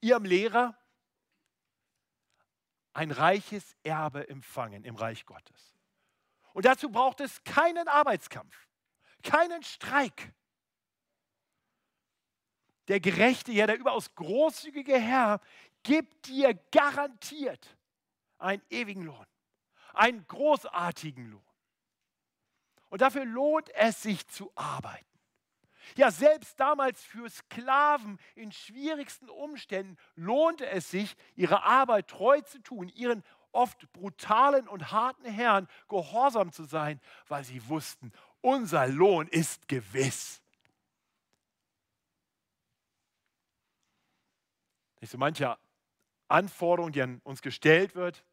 [0.00, 0.74] ihrem Lehrer,
[2.94, 5.76] ein reiches Erbe empfangen im Reich Gottes.
[6.54, 8.56] Und dazu braucht es keinen Arbeitskampf,
[9.22, 10.32] keinen Streik.
[12.88, 15.40] Der gerechte, ja der überaus großzügige Herr
[15.82, 17.76] gibt dir garantiert
[18.38, 19.26] einen ewigen Lohn,
[19.92, 21.44] einen großartigen Lohn.
[22.88, 25.17] Und dafür lohnt es sich zu arbeiten.
[25.96, 32.60] Ja, selbst damals für Sklaven in schwierigsten Umständen lohnte es sich, ihre Arbeit treu zu
[32.60, 39.26] tun, ihren oft brutalen und harten Herren gehorsam zu sein, weil sie wussten, unser Lohn
[39.28, 40.42] ist gewiss.
[45.00, 45.56] Nicht so manche
[46.28, 48.24] Anforderung, die an uns gestellt wird,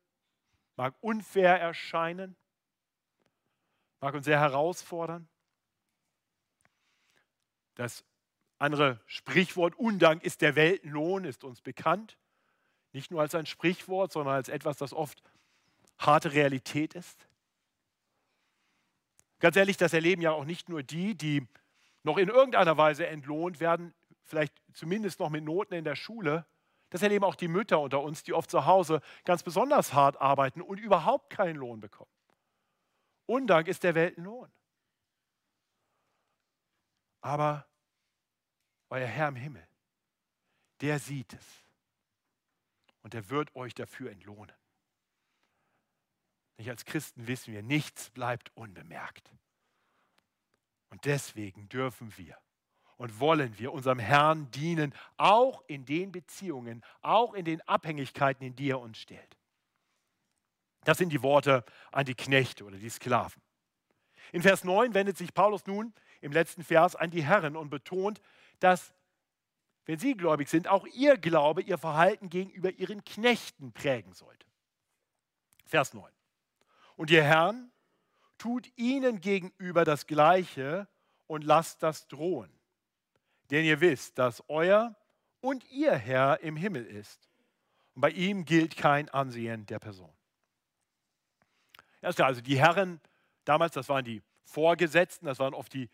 [0.76, 2.36] mag unfair erscheinen,
[4.02, 5.28] mag uns sehr herausfordern.
[7.76, 8.04] Das
[8.58, 12.18] andere Sprichwort Undank ist der Weltenlohn, ist uns bekannt.
[12.94, 15.22] Nicht nur als ein Sprichwort, sondern als etwas, das oft
[15.98, 17.28] harte Realität ist.
[19.40, 21.46] Ganz ehrlich, das erleben ja auch nicht nur die, die
[22.04, 26.46] noch in irgendeiner Weise entlohnt werden, vielleicht zumindest noch mit Noten in der Schule.
[26.90, 30.62] Das erleben auch die Mütter unter uns, die oft zu Hause ganz besonders hart arbeiten
[30.62, 32.10] und überhaupt keinen Lohn bekommen.
[33.26, 34.50] Undank ist der Weltenlohn.
[37.26, 37.68] Aber
[38.92, 39.68] euer Herr im Himmel,
[40.82, 41.64] der sieht es.
[43.02, 44.56] Und er wird euch dafür entlohnen.
[46.58, 49.34] Nicht als Christen wissen wir, nichts bleibt unbemerkt.
[50.90, 52.38] Und deswegen dürfen wir
[52.98, 58.56] und wollen wir unserem Herrn dienen, auch in den Beziehungen, auch in den Abhängigkeiten, in
[58.56, 59.36] die er uns stellt.
[60.84, 63.42] Das sind die Worte an die Knechte oder die Sklaven.
[64.32, 65.92] In Vers 9 wendet sich Paulus nun
[66.26, 68.20] im letzten Vers an die Herren und betont,
[68.60, 68.96] dass,
[69.86, 74.48] wenn sie gläubig sind, auch ihr Glaube ihr Verhalten gegenüber ihren Knechten prägen sollte.
[75.66, 76.12] Vers 9.
[76.96, 77.72] Und ihr Herrn
[78.40, 80.88] tut ihnen gegenüber das Gleiche
[81.28, 82.52] und lasst das drohen.
[83.52, 84.96] Denn ihr wisst, dass euer
[85.42, 87.30] und ihr Herr im Himmel ist.
[87.94, 90.12] Und bei ihm gilt kein Ansehen der Person.
[92.02, 93.00] Erst also die Herren
[93.44, 95.88] damals, das waren die Vorgesetzten, das waren oft die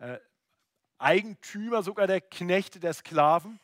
[0.00, 0.18] äh,
[0.98, 3.60] Eigentümer sogar der Knechte, der Sklaven.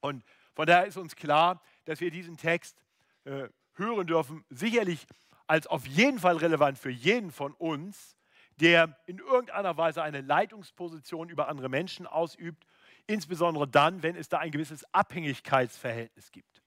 [0.00, 2.82] Und von daher ist uns klar, dass wir diesen Text
[3.24, 5.06] äh, hören dürfen, sicherlich
[5.46, 8.16] als auf jeden Fall relevant für jeden von uns,
[8.60, 12.66] der in irgendeiner Weise eine Leitungsposition über andere Menschen ausübt,
[13.06, 16.62] insbesondere dann, wenn es da ein gewisses Abhängigkeitsverhältnis gibt.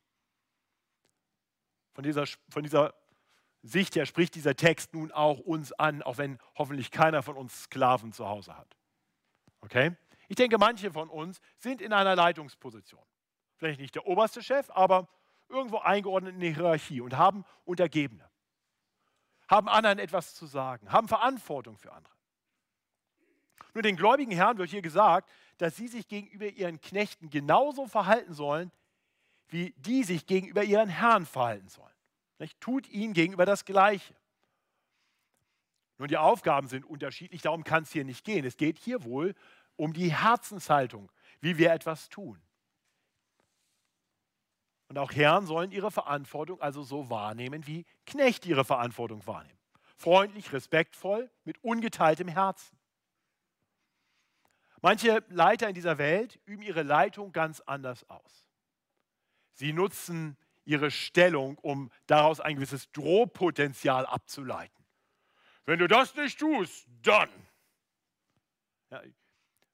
[1.93, 2.93] Von dieser, von dieser
[3.63, 7.63] Sicht her spricht dieser Text nun auch uns an, auch wenn hoffentlich keiner von uns
[7.63, 8.75] Sklaven zu Hause hat.
[9.61, 9.95] Okay?
[10.27, 13.03] Ich denke, manche von uns sind in einer Leitungsposition.
[13.57, 15.07] Vielleicht nicht der oberste Chef, aber
[15.49, 18.27] irgendwo eingeordnet in die Hierarchie und haben Untergebene.
[19.47, 22.13] Haben anderen etwas zu sagen, haben Verantwortung für andere.
[23.73, 28.33] Nur den gläubigen Herren wird hier gesagt, dass sie sich gegenüber ihren Knechten genauso verhalten
[28.33, 28.71] sollen,
[29.49, 31.90] wie die sich gegenüber ihren Herren verhalten sollen.
[32.41, 32.59] Nicht?
[32.59, 34.15] Tut ihnen gegenüber das Gleiche.
[35.99, 38.43] Nun, die Aufgaben sind unterschiedlich, darum kann es hier nicht gehen.
[38.45, 39.35] Es geht hier wohl
[39.75, 42.41] um die Herzenshaltung, wie wir etwas tun.
[44.87, 49.59] Und auch Herren sollen ihre Verantwortung also so wahrnehmen, wie Knechte ihre Verantwortung wahrnehmen.
[49.95, 52.75] Freundlich, respektvoll, mit ungeteiltem Herzen.
[54.81, 58.47] Manche Leiter in dieser Welt üben ihre Leitung ganz anders aus.
[59.53, 60.37] Sie nutzen
[60.71, 64.85] ihre Stellung, um daraus ein gewisses Drohpotenzial abzuleiten.
[65.65, 67.29] Wenn du das nicht tust, dann.
[68.89, 69.01] Ja,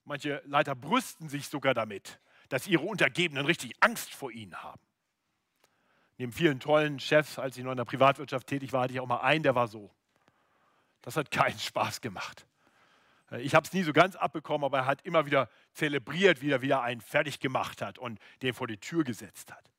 [0.03, 2.19] manche Leiter brüsten sich sogar damit,
[2.49, 4.81] dass ihre Untergebenen richtig Angst vor ihnen haben.
[6.17, 9.07] Neben vielen tollen Chefs, als ich noch in der Privatwirtschaft tätig war, hatte ich auch
[9.07, 9.93] mal einen, der war so.
[11.01, 12.47] Das hat keinen Spaß gemacht.
[13.39, 16.61] Ich habe es nie so ganz abbekommen, aber er hat immer wieder zelebriert, wie er
[16.61, 19.69] wieder einen fertig gemacht hat und den vor die Tür gesetzt hat.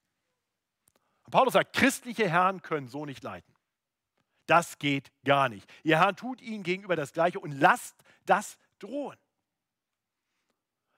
[1.28, 3.54] Und Paulus sagt, christliche Herren können so nicht leiten.
[4.46, 5.70] Das geht gar nicht.
[5.82, 9.18] Ihr Herrn tut ihnen gegenüber das Gleiche und lasst das drohen.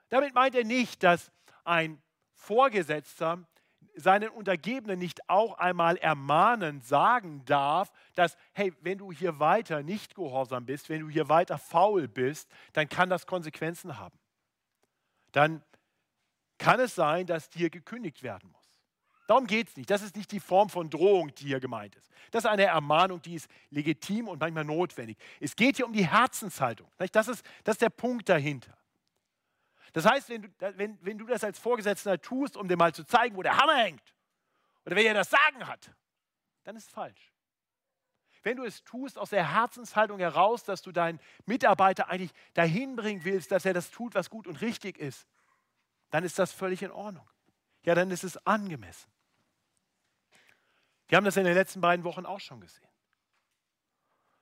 [0.08, 1.32] Damit meint er nicht, dass
[1.64, 2.00] ein
[2.32, 3.44] Vorgesetzter
[3.96, 10.14] seinen Untergebenen nicht auch einmal ermahnen sagen darf, dass, hey, wenn du hier weiter nicht
[10.14, 14.16] gehorsam bist, wenn du hier weiter faul bist, dann kann das Konsequenzen haben.
[15.32, 15.64] Dann
[16.56, 18.59] kann es sein, dass dir gekündigt werden muss.
[19.30, 19.88] Darum geht es nicht.
[19.88, 22.10] Das ist nicht die Form von Drohung, die hier gemeint ist.
[22.32, 25.16] Das ist eine Ermahnung, die ist legitim und manchmal notwendig.
[25.38, 26.90] Es geht hier um die Herzenshaltung.
[27.12, 28.76] Das ist, das ist der Punkt dahinter.
[29.92, 33.04] Das heißt, wenn du, wenn, wenn du das als Vorgesetzter tust, um dir mal zu
[33.04, 34.02] zeigen, wo der Hammer hängt,
[34.84, 35.92] oder wer dir das Sagen hat,
[36.64, 37.32] dann ist es falsch.
[38.42, 43.22] Wenn du es tust aus der Herzenshaltung heraus, dass du deinen Mitarbeiter eigentlich dahin bringen
[43.22, 45.28] willst, dass er das tut, was gut und richtig ist,
[46.10, 47.30] dann ist das völlig in Ordnung.
[47.84, 49.08] Ja, dann ist es angemessen.
[51.10, 52.86] Wir haben das in den letzten beiden Wochen auch schon gesehen.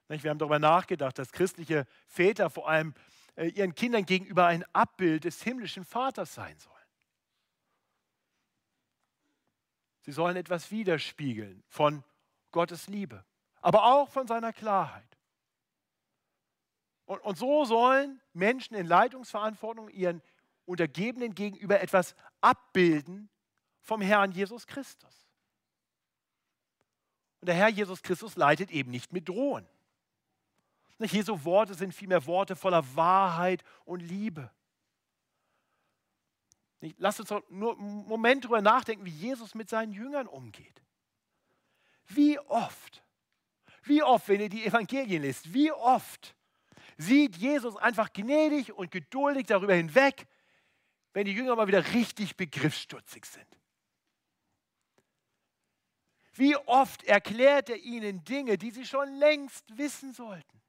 [0.09, 2.93] Wir haben darüber nachgedacht, dass christliche Väter vor allem
[3.37, 6.77] äh, ihren Kindern gegenüber ein Abbild des himmlischen Vaters sein sollen.
[10.03, 12.05] Sie sollen etwas widerspiegeln von
[12.51, 13.25] Gottes Liebe,
[13.63, 15.19] aber auch von seiner Klarheit.
[17.07, 20.21] Und, und so sollen Menschen in Leitungsverantwortung ihren
[20.67, 23.31] Untergebenen gegenüber etwas abbilden
[23.81, 25.28] vom Herrn Jesus Christus.
[27.49, 29.67] Der Herr Jesus Christus leitet eben nicht mit Drohen.
[30.99, 34.51] Jesu Worte sind vielmehr Worte voller Wahrheit und Liebe.
[36.99, 40.83] Lasst uns nur einen Moment darüber nachdenken, wie Jesus mit seinen Jüngern umgeht.
[42.09, 43.03] Wie oft,
[43.85, 46.37] wie oft, wenn ihr die Evangelien lest, wie oft
[46.99, 50.27] sieht Jesus einfach gnädig und geduldig darüber hinweg,
[51.15, 53.58] wenn die Jünger mal wieder richtig begriffsstutzig sind.
[56.39, 60.63] Wie oft erklärt er ihnen Dinge, die sie schon längst wissen sollten.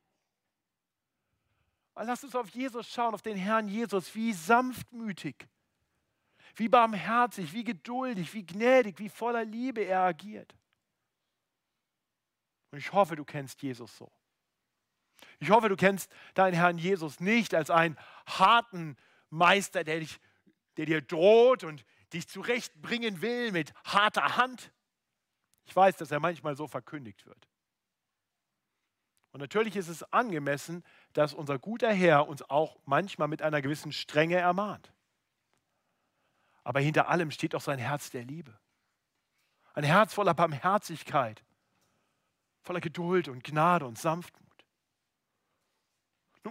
[1.93, 5.47] Lass uns auf Jesus schauen, auf den Herrn Jesus, wie sanftmütig,
[6.55, 10.55] wie barmherzig, wie geduldig, wie gnädig, wie voller Liebe er agiert.
[12.71, 14.11] Und ich hoffe, du kennst Jesus so.
[15.39, 17.95] Ich hoffe, du kennst deinen Herrn Jesus nicht als einen
[18.25, 18.97] harten
[19.29, 20.19] Meister, der, dich,
[20.77, 24.71] der dir droht und dich zurechtbringen will mit harter Hand.
[25.69, 27.47] Ich weiß, dass er manchmal so verkündigt wird.
[29.31, 33.91] Und natürlich ist es angemessen, dass unser guter Herr uns auch manchmal mit einer gewissen
[33.91, 34.91] Strenge ermahnt.
[36.63, 38.57] Aber hinter allem steht auch sein Herz der Liebe.
[39.75, 41.43] Ein Herz voller Barmherzigkeit,
[42.63, 44.49] voller Geduld und Gnade und Sanftmut.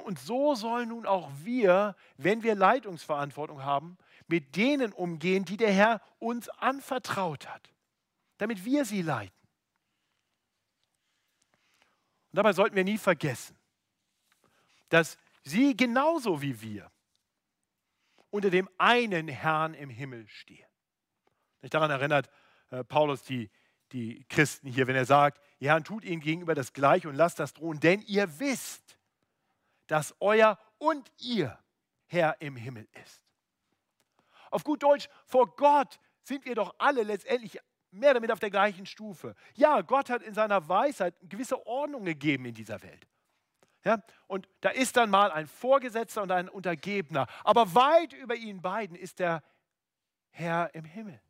[0.04, 3.98] Und so sollen nun auch wir, wenn wir Leitungsverantwortung haben,
[4.28, 7.72] mit denen umgehen, die der Herr uns anvertraut hat,
[8.38, 9.36] damit wir sie leiten.
[12.30, 13.56] Und dabei sollten wir nie vergessen,
[14.88, 16.90] dass sie genauso wie wir
[18.30, 20.66] unter dem einen Herrn im Himmel stehen.
[21.62, 22.30] Nicht daran erinnert
[22.70, 23.50] äh, Paulus die,
[23.92, 27.38] die Christen hier, wenn er sagt, ihr Herrn tut ihnen gegenüber das Gleiche und lasst
[27.38, 28.98] das drohen, denn ihr wisst,
[29.86, 31.58] dass euer und ihr
[32.06, 33.22] Herr im Himmel ist.
[34.50, 37.58] Auf gut Deutsch, vor Gott sind wir doch alle letztendlich
[37.90, 39.34] mehr damit auf der gleichen Stufe.
[39.54, 43.06] Ja, Gott hat in seiner Weisheit eine gewisse Ordnung gegeben in dieser Welt.
[43.84, 47.26] Ja, und da ist dann mal ein Vorgesetzter und ein Untergebener.
[47.44, 49.42] Aber weit über ihnen beiden ist der
[50.30, 51.20] Herr im Himmel.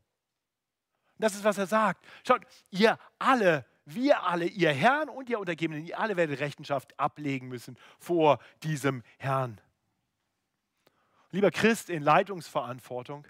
[1.18, 2.06] Das ist, was er sagt.
[2.26, 7.48] Schaut, ihr alle, wir alle, ihr Herrn und ihr Untergebenen, ihr alle werdet Rechenschaft ablegen
[7.48, 9.60] müssen vor diesem Herrn.
[11.30, 13.26] Lieber Christ in Leitungsverantwortung,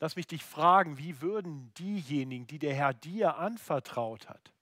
[0.00, 4.52] Lass mich dich fragen, wie würden diejenigen, die der Herr dir anvertraut hat,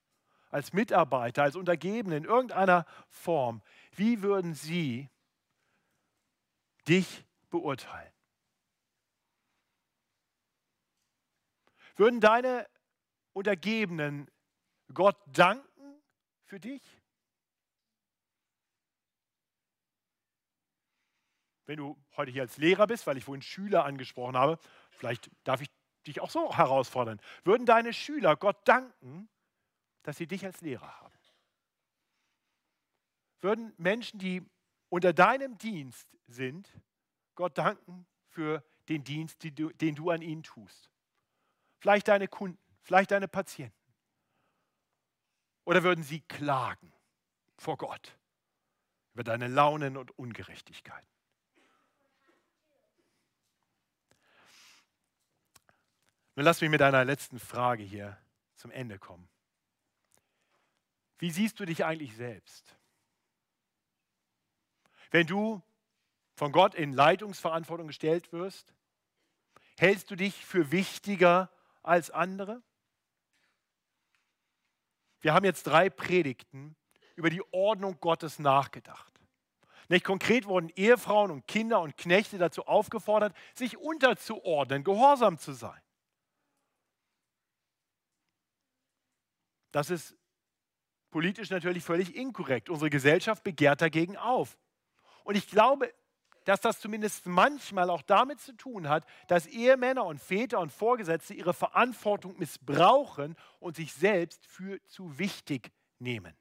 [0.50, 3.62] als Mitarbeiter, als Untergebene in irgendeiner Form,
[3.92, 5.08] wie würden sie
[6.86, 8.12] dich beurteilen?
[11.96, 12.68] Würden deine
[13.32, 14.30] Untergebenen
[14.92, 16.02] Gott danken
[16.44, 16.82] für dich?
[21.64, 24.58] Wenn du heute hier als Lehrer bist, weil ich vorhin Schüler angesprochen habe,
[25.02, 25.68] Vielleicht darf ich
[26.06, 27.20] dich auch so herausfordern.
[27.42, 29.28] Würden deine Schüler Gott danken,
[30.04, 31.12] dass sie dich als Lehrer haben?
[33.40, 34.48] Würden Menschen, die
[34.90, 36.72] unter deinem Dienst sind,
[37.34, 40.88] Gott danken für den Dienst, den du an ihnen tust.
[41.80, 43.74] Vielleicht deine Kunden, vielleicht deine Patienten.
[45.64, 46.92] Oder würden sie klagen
[47.58, 48.16] vor Gott
[49.14, 51.10] über deine Launen und Ungerechtigkeiten?
[56.34, 58.16] Nun lass mich mit einer letzten Frage hier
[58.56, 59.28] zum Ende kommen.
[61.18, 62.76] Wie siehst du dich eigentlich selbst?
[65.10, 65.62] Wenn du
[66.34, 68.72] von Gott in Leitungsverantwortung gestellt wirst,
[69.78, 71.50] hältst du dich für wichtiger
[71.82, 72.62] als andere?
[75.20, 76.74] Wir haben jetzt drei Predigten
[77.14, 79.12] über die Ordnung Gottes nachgedacht.
[79.88, 85.81] Nicht konkret wurden Ehefrauen und Kinder und Knechte dazu aufgefordert, sich unterzuordnen, gehorsam zu sein.
[89.72, 90.14] Das ist
[91.10, 92.70] politisch natürlich völlig inkorrekt.
[92.70, 94.58] Unsere Gesellschaft begehrt dagegen auf.
[95.24, 95.92] Und ich glaube,
[96.44, 101.34] dass das zumindest manchmal auch damit zu tun hat, dass Ehemänner und Väter und Vorgesetzte
[101.34, 106.34] ihre Verantwortung missbrauchen und sich selbst für zu wichtig nehmen.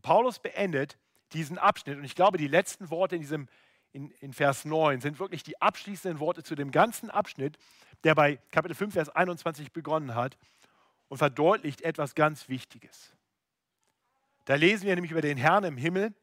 [0.00, 0.98] Paulus beendet
[1.32, 3.48] diesen Abschnitt und ich glaube, die letzten Worte in, diesem,
[3.92, 7.58] in, in Vers 9 sind wirklich die abschließenden Worte zu dem ganzen Abschnitt,
[8.04, 10.38] der bei Kapitel 5, Vers 21 begonnen hat
[11.12, 13.12] und verdeutlicht etwas ganz Wichtiges.
[14.46, 16.14] Da lesen wir nämlich über den Herrn im Himmel,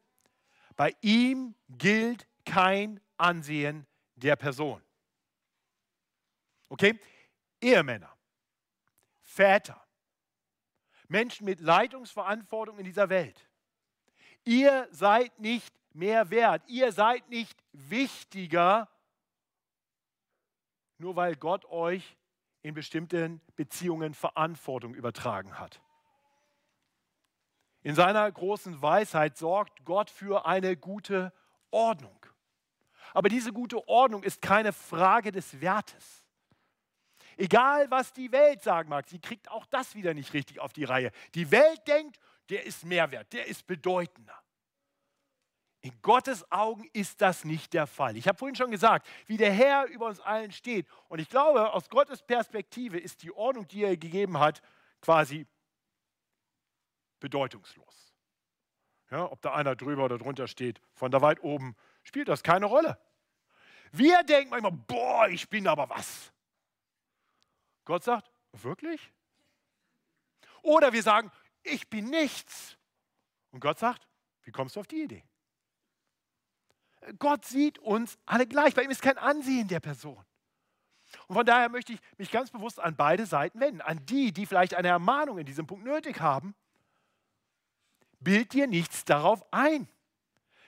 [0.75, 3.85] bei ihm gilt kein Ansehen
[4.15, 4.81] der Person.
[6.69, 6.99] Okay?
[7.61, 8.11] Ehemänner,
[9.21, 9.79] Väter,
[11.07, 13.47] Menschen mit Leitungsverantwortung in dieser Welt.
[14.43, 16.63] Ihr seid nicht mehr wert.
[16.65, 18.89] Ihr seid nicht wichtiger,
[20.97, 22.17] nur weil Gott euch
[22.61, 25.81] in bestimmten Beziehungen Verantwortung übertragen hat.
[27.81, 31.31] In seiner großen Weisheit sorgt Gott für eine gute
[31.71, 32.25] Ordnung.
[33.13, 36.25] Aber diese gute Ordnung ist keine Frage des Wertes.
[37.37, 40.83] Egal, was die Welt sagen mag, sie kriegt auch das wieder nicht richtig auf die
[40.83, 41.11] Reihe.
[41.35, 44.37] Die Welt denkt, der ist mehr wert, der ist bedeutender.
[45.81, 48.17] In Gottes Augen ist das nicht der Fall.
[48.17, 50.87] Ich habe vorhin schon gesagt, wie der Herr über uns allen steht.
[51.07, 54.61] Und ich glaube, aus Gottes Perspektive ist die Ordnung, die er gegeben hat,
[55.01, 55.47] quasi
[57.21, 58.13] bedeutungslos.
[59.09, 62.65] Ja, ob da einer drüber oder drunter steht, von da weit oben, spielt das keine
[62.65, 62.99] Rolle.
[63.91, 66.31] Wir denken manchmal, boah, ich bin aber was.
[67.85, 69.11] Gott sagt, wirklich?
[70.61, 71.31] Oder wir sagen,
[71.63, 72.77] ich bin nichts.
[73.51, 74.07] Und Gott sagt,
[74.43, 75.23] wie kommst du auf die Idee?
[77.17, 78.75] Gott sieht uns alle gleich.
[78.75, 80.23] Bei ihm ist kein Ansehen der Person.
[81.27, 83.81] Und von daher möchte ich mich ganz bewusst an beide Seiten wenden.
[83.81, 86.55] An die, die vielleicht eine Ermahnung in diesem Punkt nötig haben
[88.19, 89.87] bild dir nichts darauf ein,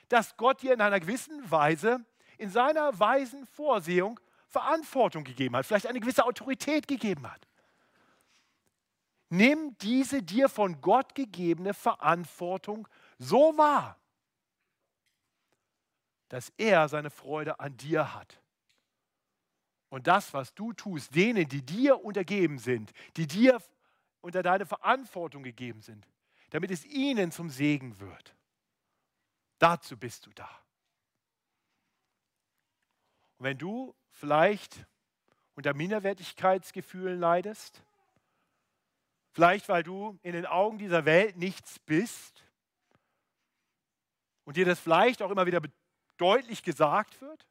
[0.08, 2.04] dass Gott dir in einer gewissen Weise,
[2.38, 7.46] in seiner weisen Vorsehung Verantwortung gegeben hat, vielleicht eine gewisse Autorität gegeben hat.
[9.30, 12.86] Nimm diese dir von Gott gegebene Verantwortung
[13.18, 13.98] so wahr,
[16.32, 18.40] dass er seine Freude an dir hat.
[19.90, 23.60] Und das, was du tust, denen, die dir untergeben sind, die dir
[24.22, 26.08] unter deine Verantwortung gegeben sind,
[26.48, 28.34] damit es ihnen zum Segen wird.
[29.58, 30.48] Dazu bist du da.
[33.36, 34.86] Und wenn du vielleicht
[35.54, 37.84] unter Minderwertigkeitsgefühlen leidest,
[39.32, 42.42] vielleicht weil du in den Augen dieser Welt nichts bist
[44.44, 45.60] und dir das vielleicht auch immer wieder
[46.16, 47.46] deutlich gesagt wird,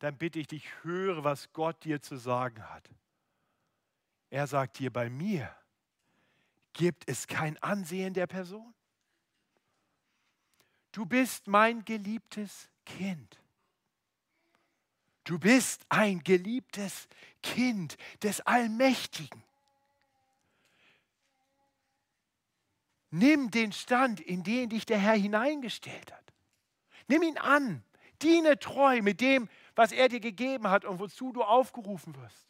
[0.00, 2.90] dann bitte ich dich, höre, was Gott dir zu sagen hat.
[4.30, 5.54] Er sagt dir, bei mir
[6.74, 8.74] Gibt es kein Ansehen der Person?
[10.92, 13.40] Du bist mein geliebtes Kind.
[15.22, 17.08] Du bist ein geliebtes
[17.42, 19.42] Kind des Allmächtigen.
[23.10, 26.23] Nimm den Stand, in den dich der Herr hineingestellt hat.
[27.08, 27.82] Nimm ihn an.
[28.22, 32.46] Diene treu mit dem, was er dir gegeben hat und wozu du aufgerufen wirst.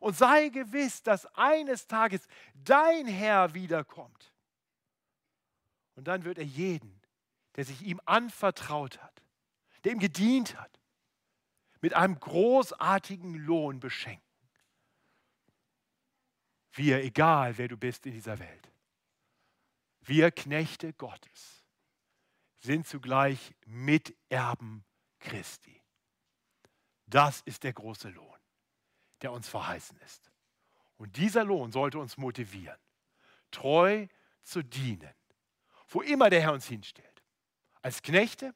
[0.00, 4.32] Und sei gewiss, dass eines Tages dein Herr wiederkommt.
[5.94, 7.00] Und dann wird er jeden,
[7.56, 9.22] der sich ihm anvertraut hat,
[9.84, 10.80] der ihm gedient hat,
[11.80, 14.22] mit einem großartigen Lohn beschenken.
[16.72, 18.70] Wir, egal wer du bist in dieser Welt,
[20.00, 21.61] wir Knechte Gottes
[22.62, 24.84] sind zugleich Miterben
[25.18, 25.80] Christi.
[27.06, 28.32] Das ist der große Lohn
[29.22, 30.30] der uns verheißen ist.
[30.96, 32.78] Und dieser Lohn sollte uns motivieren,
[33.50, 34.06] treu
[34.42, 35.14] zu dienen,
[35.88, 37.22] wo immer der Herr uns hinstellt.
[37.80, 38.54] Als Knechte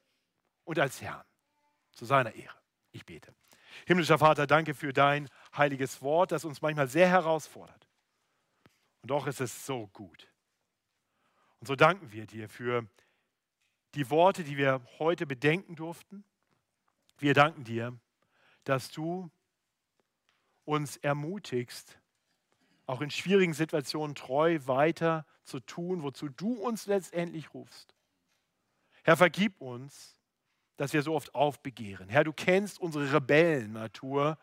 [0.63, 1.25] und als Herrn.
[1.91, 2.57] Zu seiner Ehre.
[2.91, 3.33] Ich bete.
[3.85, 7.87] Himmlischer Vater, danke für dein heiliges Wort, das uns manchmal sehr herausfordert.
[9.01, 10.31] Und doch ist es so gut.
[11.59, 12.87] Und so danken wir dir für
[13.97, 16.23] die Worte, die wir heute bedenken durften.
[17.17, 17.97] Wir danken dir,
[18.63, 19.31] dass du
[20.65, 21.97] uns ermutigst,
[22.85, 27.95] auch in schwierigen Situationen treu weiter zu tun, wozu du uns letztendlich rufst.
[29.03, 30.15] Herr, vergib uns,
[30.75, 32.07] dass wir so oft aufbegehren.
[32.07, 34.37] Herr, du kennst unsere Rebellennatur.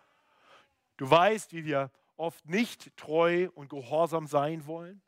[0.97, 5.01] Du weißt, wie wir oft nicht treu und gehorsam sein wollen.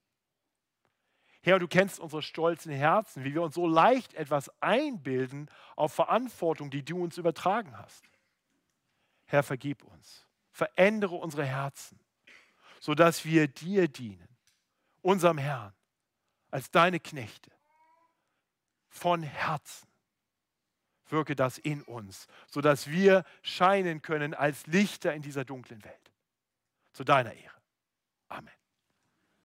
[1.47, 6.71] Herr, du kennst unsere stolzen Herzen, wie wir uns so leicht etwas einbilden auf Verantwortung,
[6.71, 8.05] die du uns übertragen hast.
[9.27, 10.27] Herr, vergib uns.
[10.51, 12.01] Verändere unsere Herzen,
[12.81, 14.27] sodass wir dir dienen,
[15.03, 15.73] unserem Herrn,
[16.51, 17.53] als deine Knechte.
[18.89, 19.87] Von Herzen
[21.11, 26.13] wirke das in uns, sodass wir scheinen können als Lichter in dieser dunklen Welt.
[26.91, 27.63] Zu deiner Ehre.
[28.27, 28.56] Amen.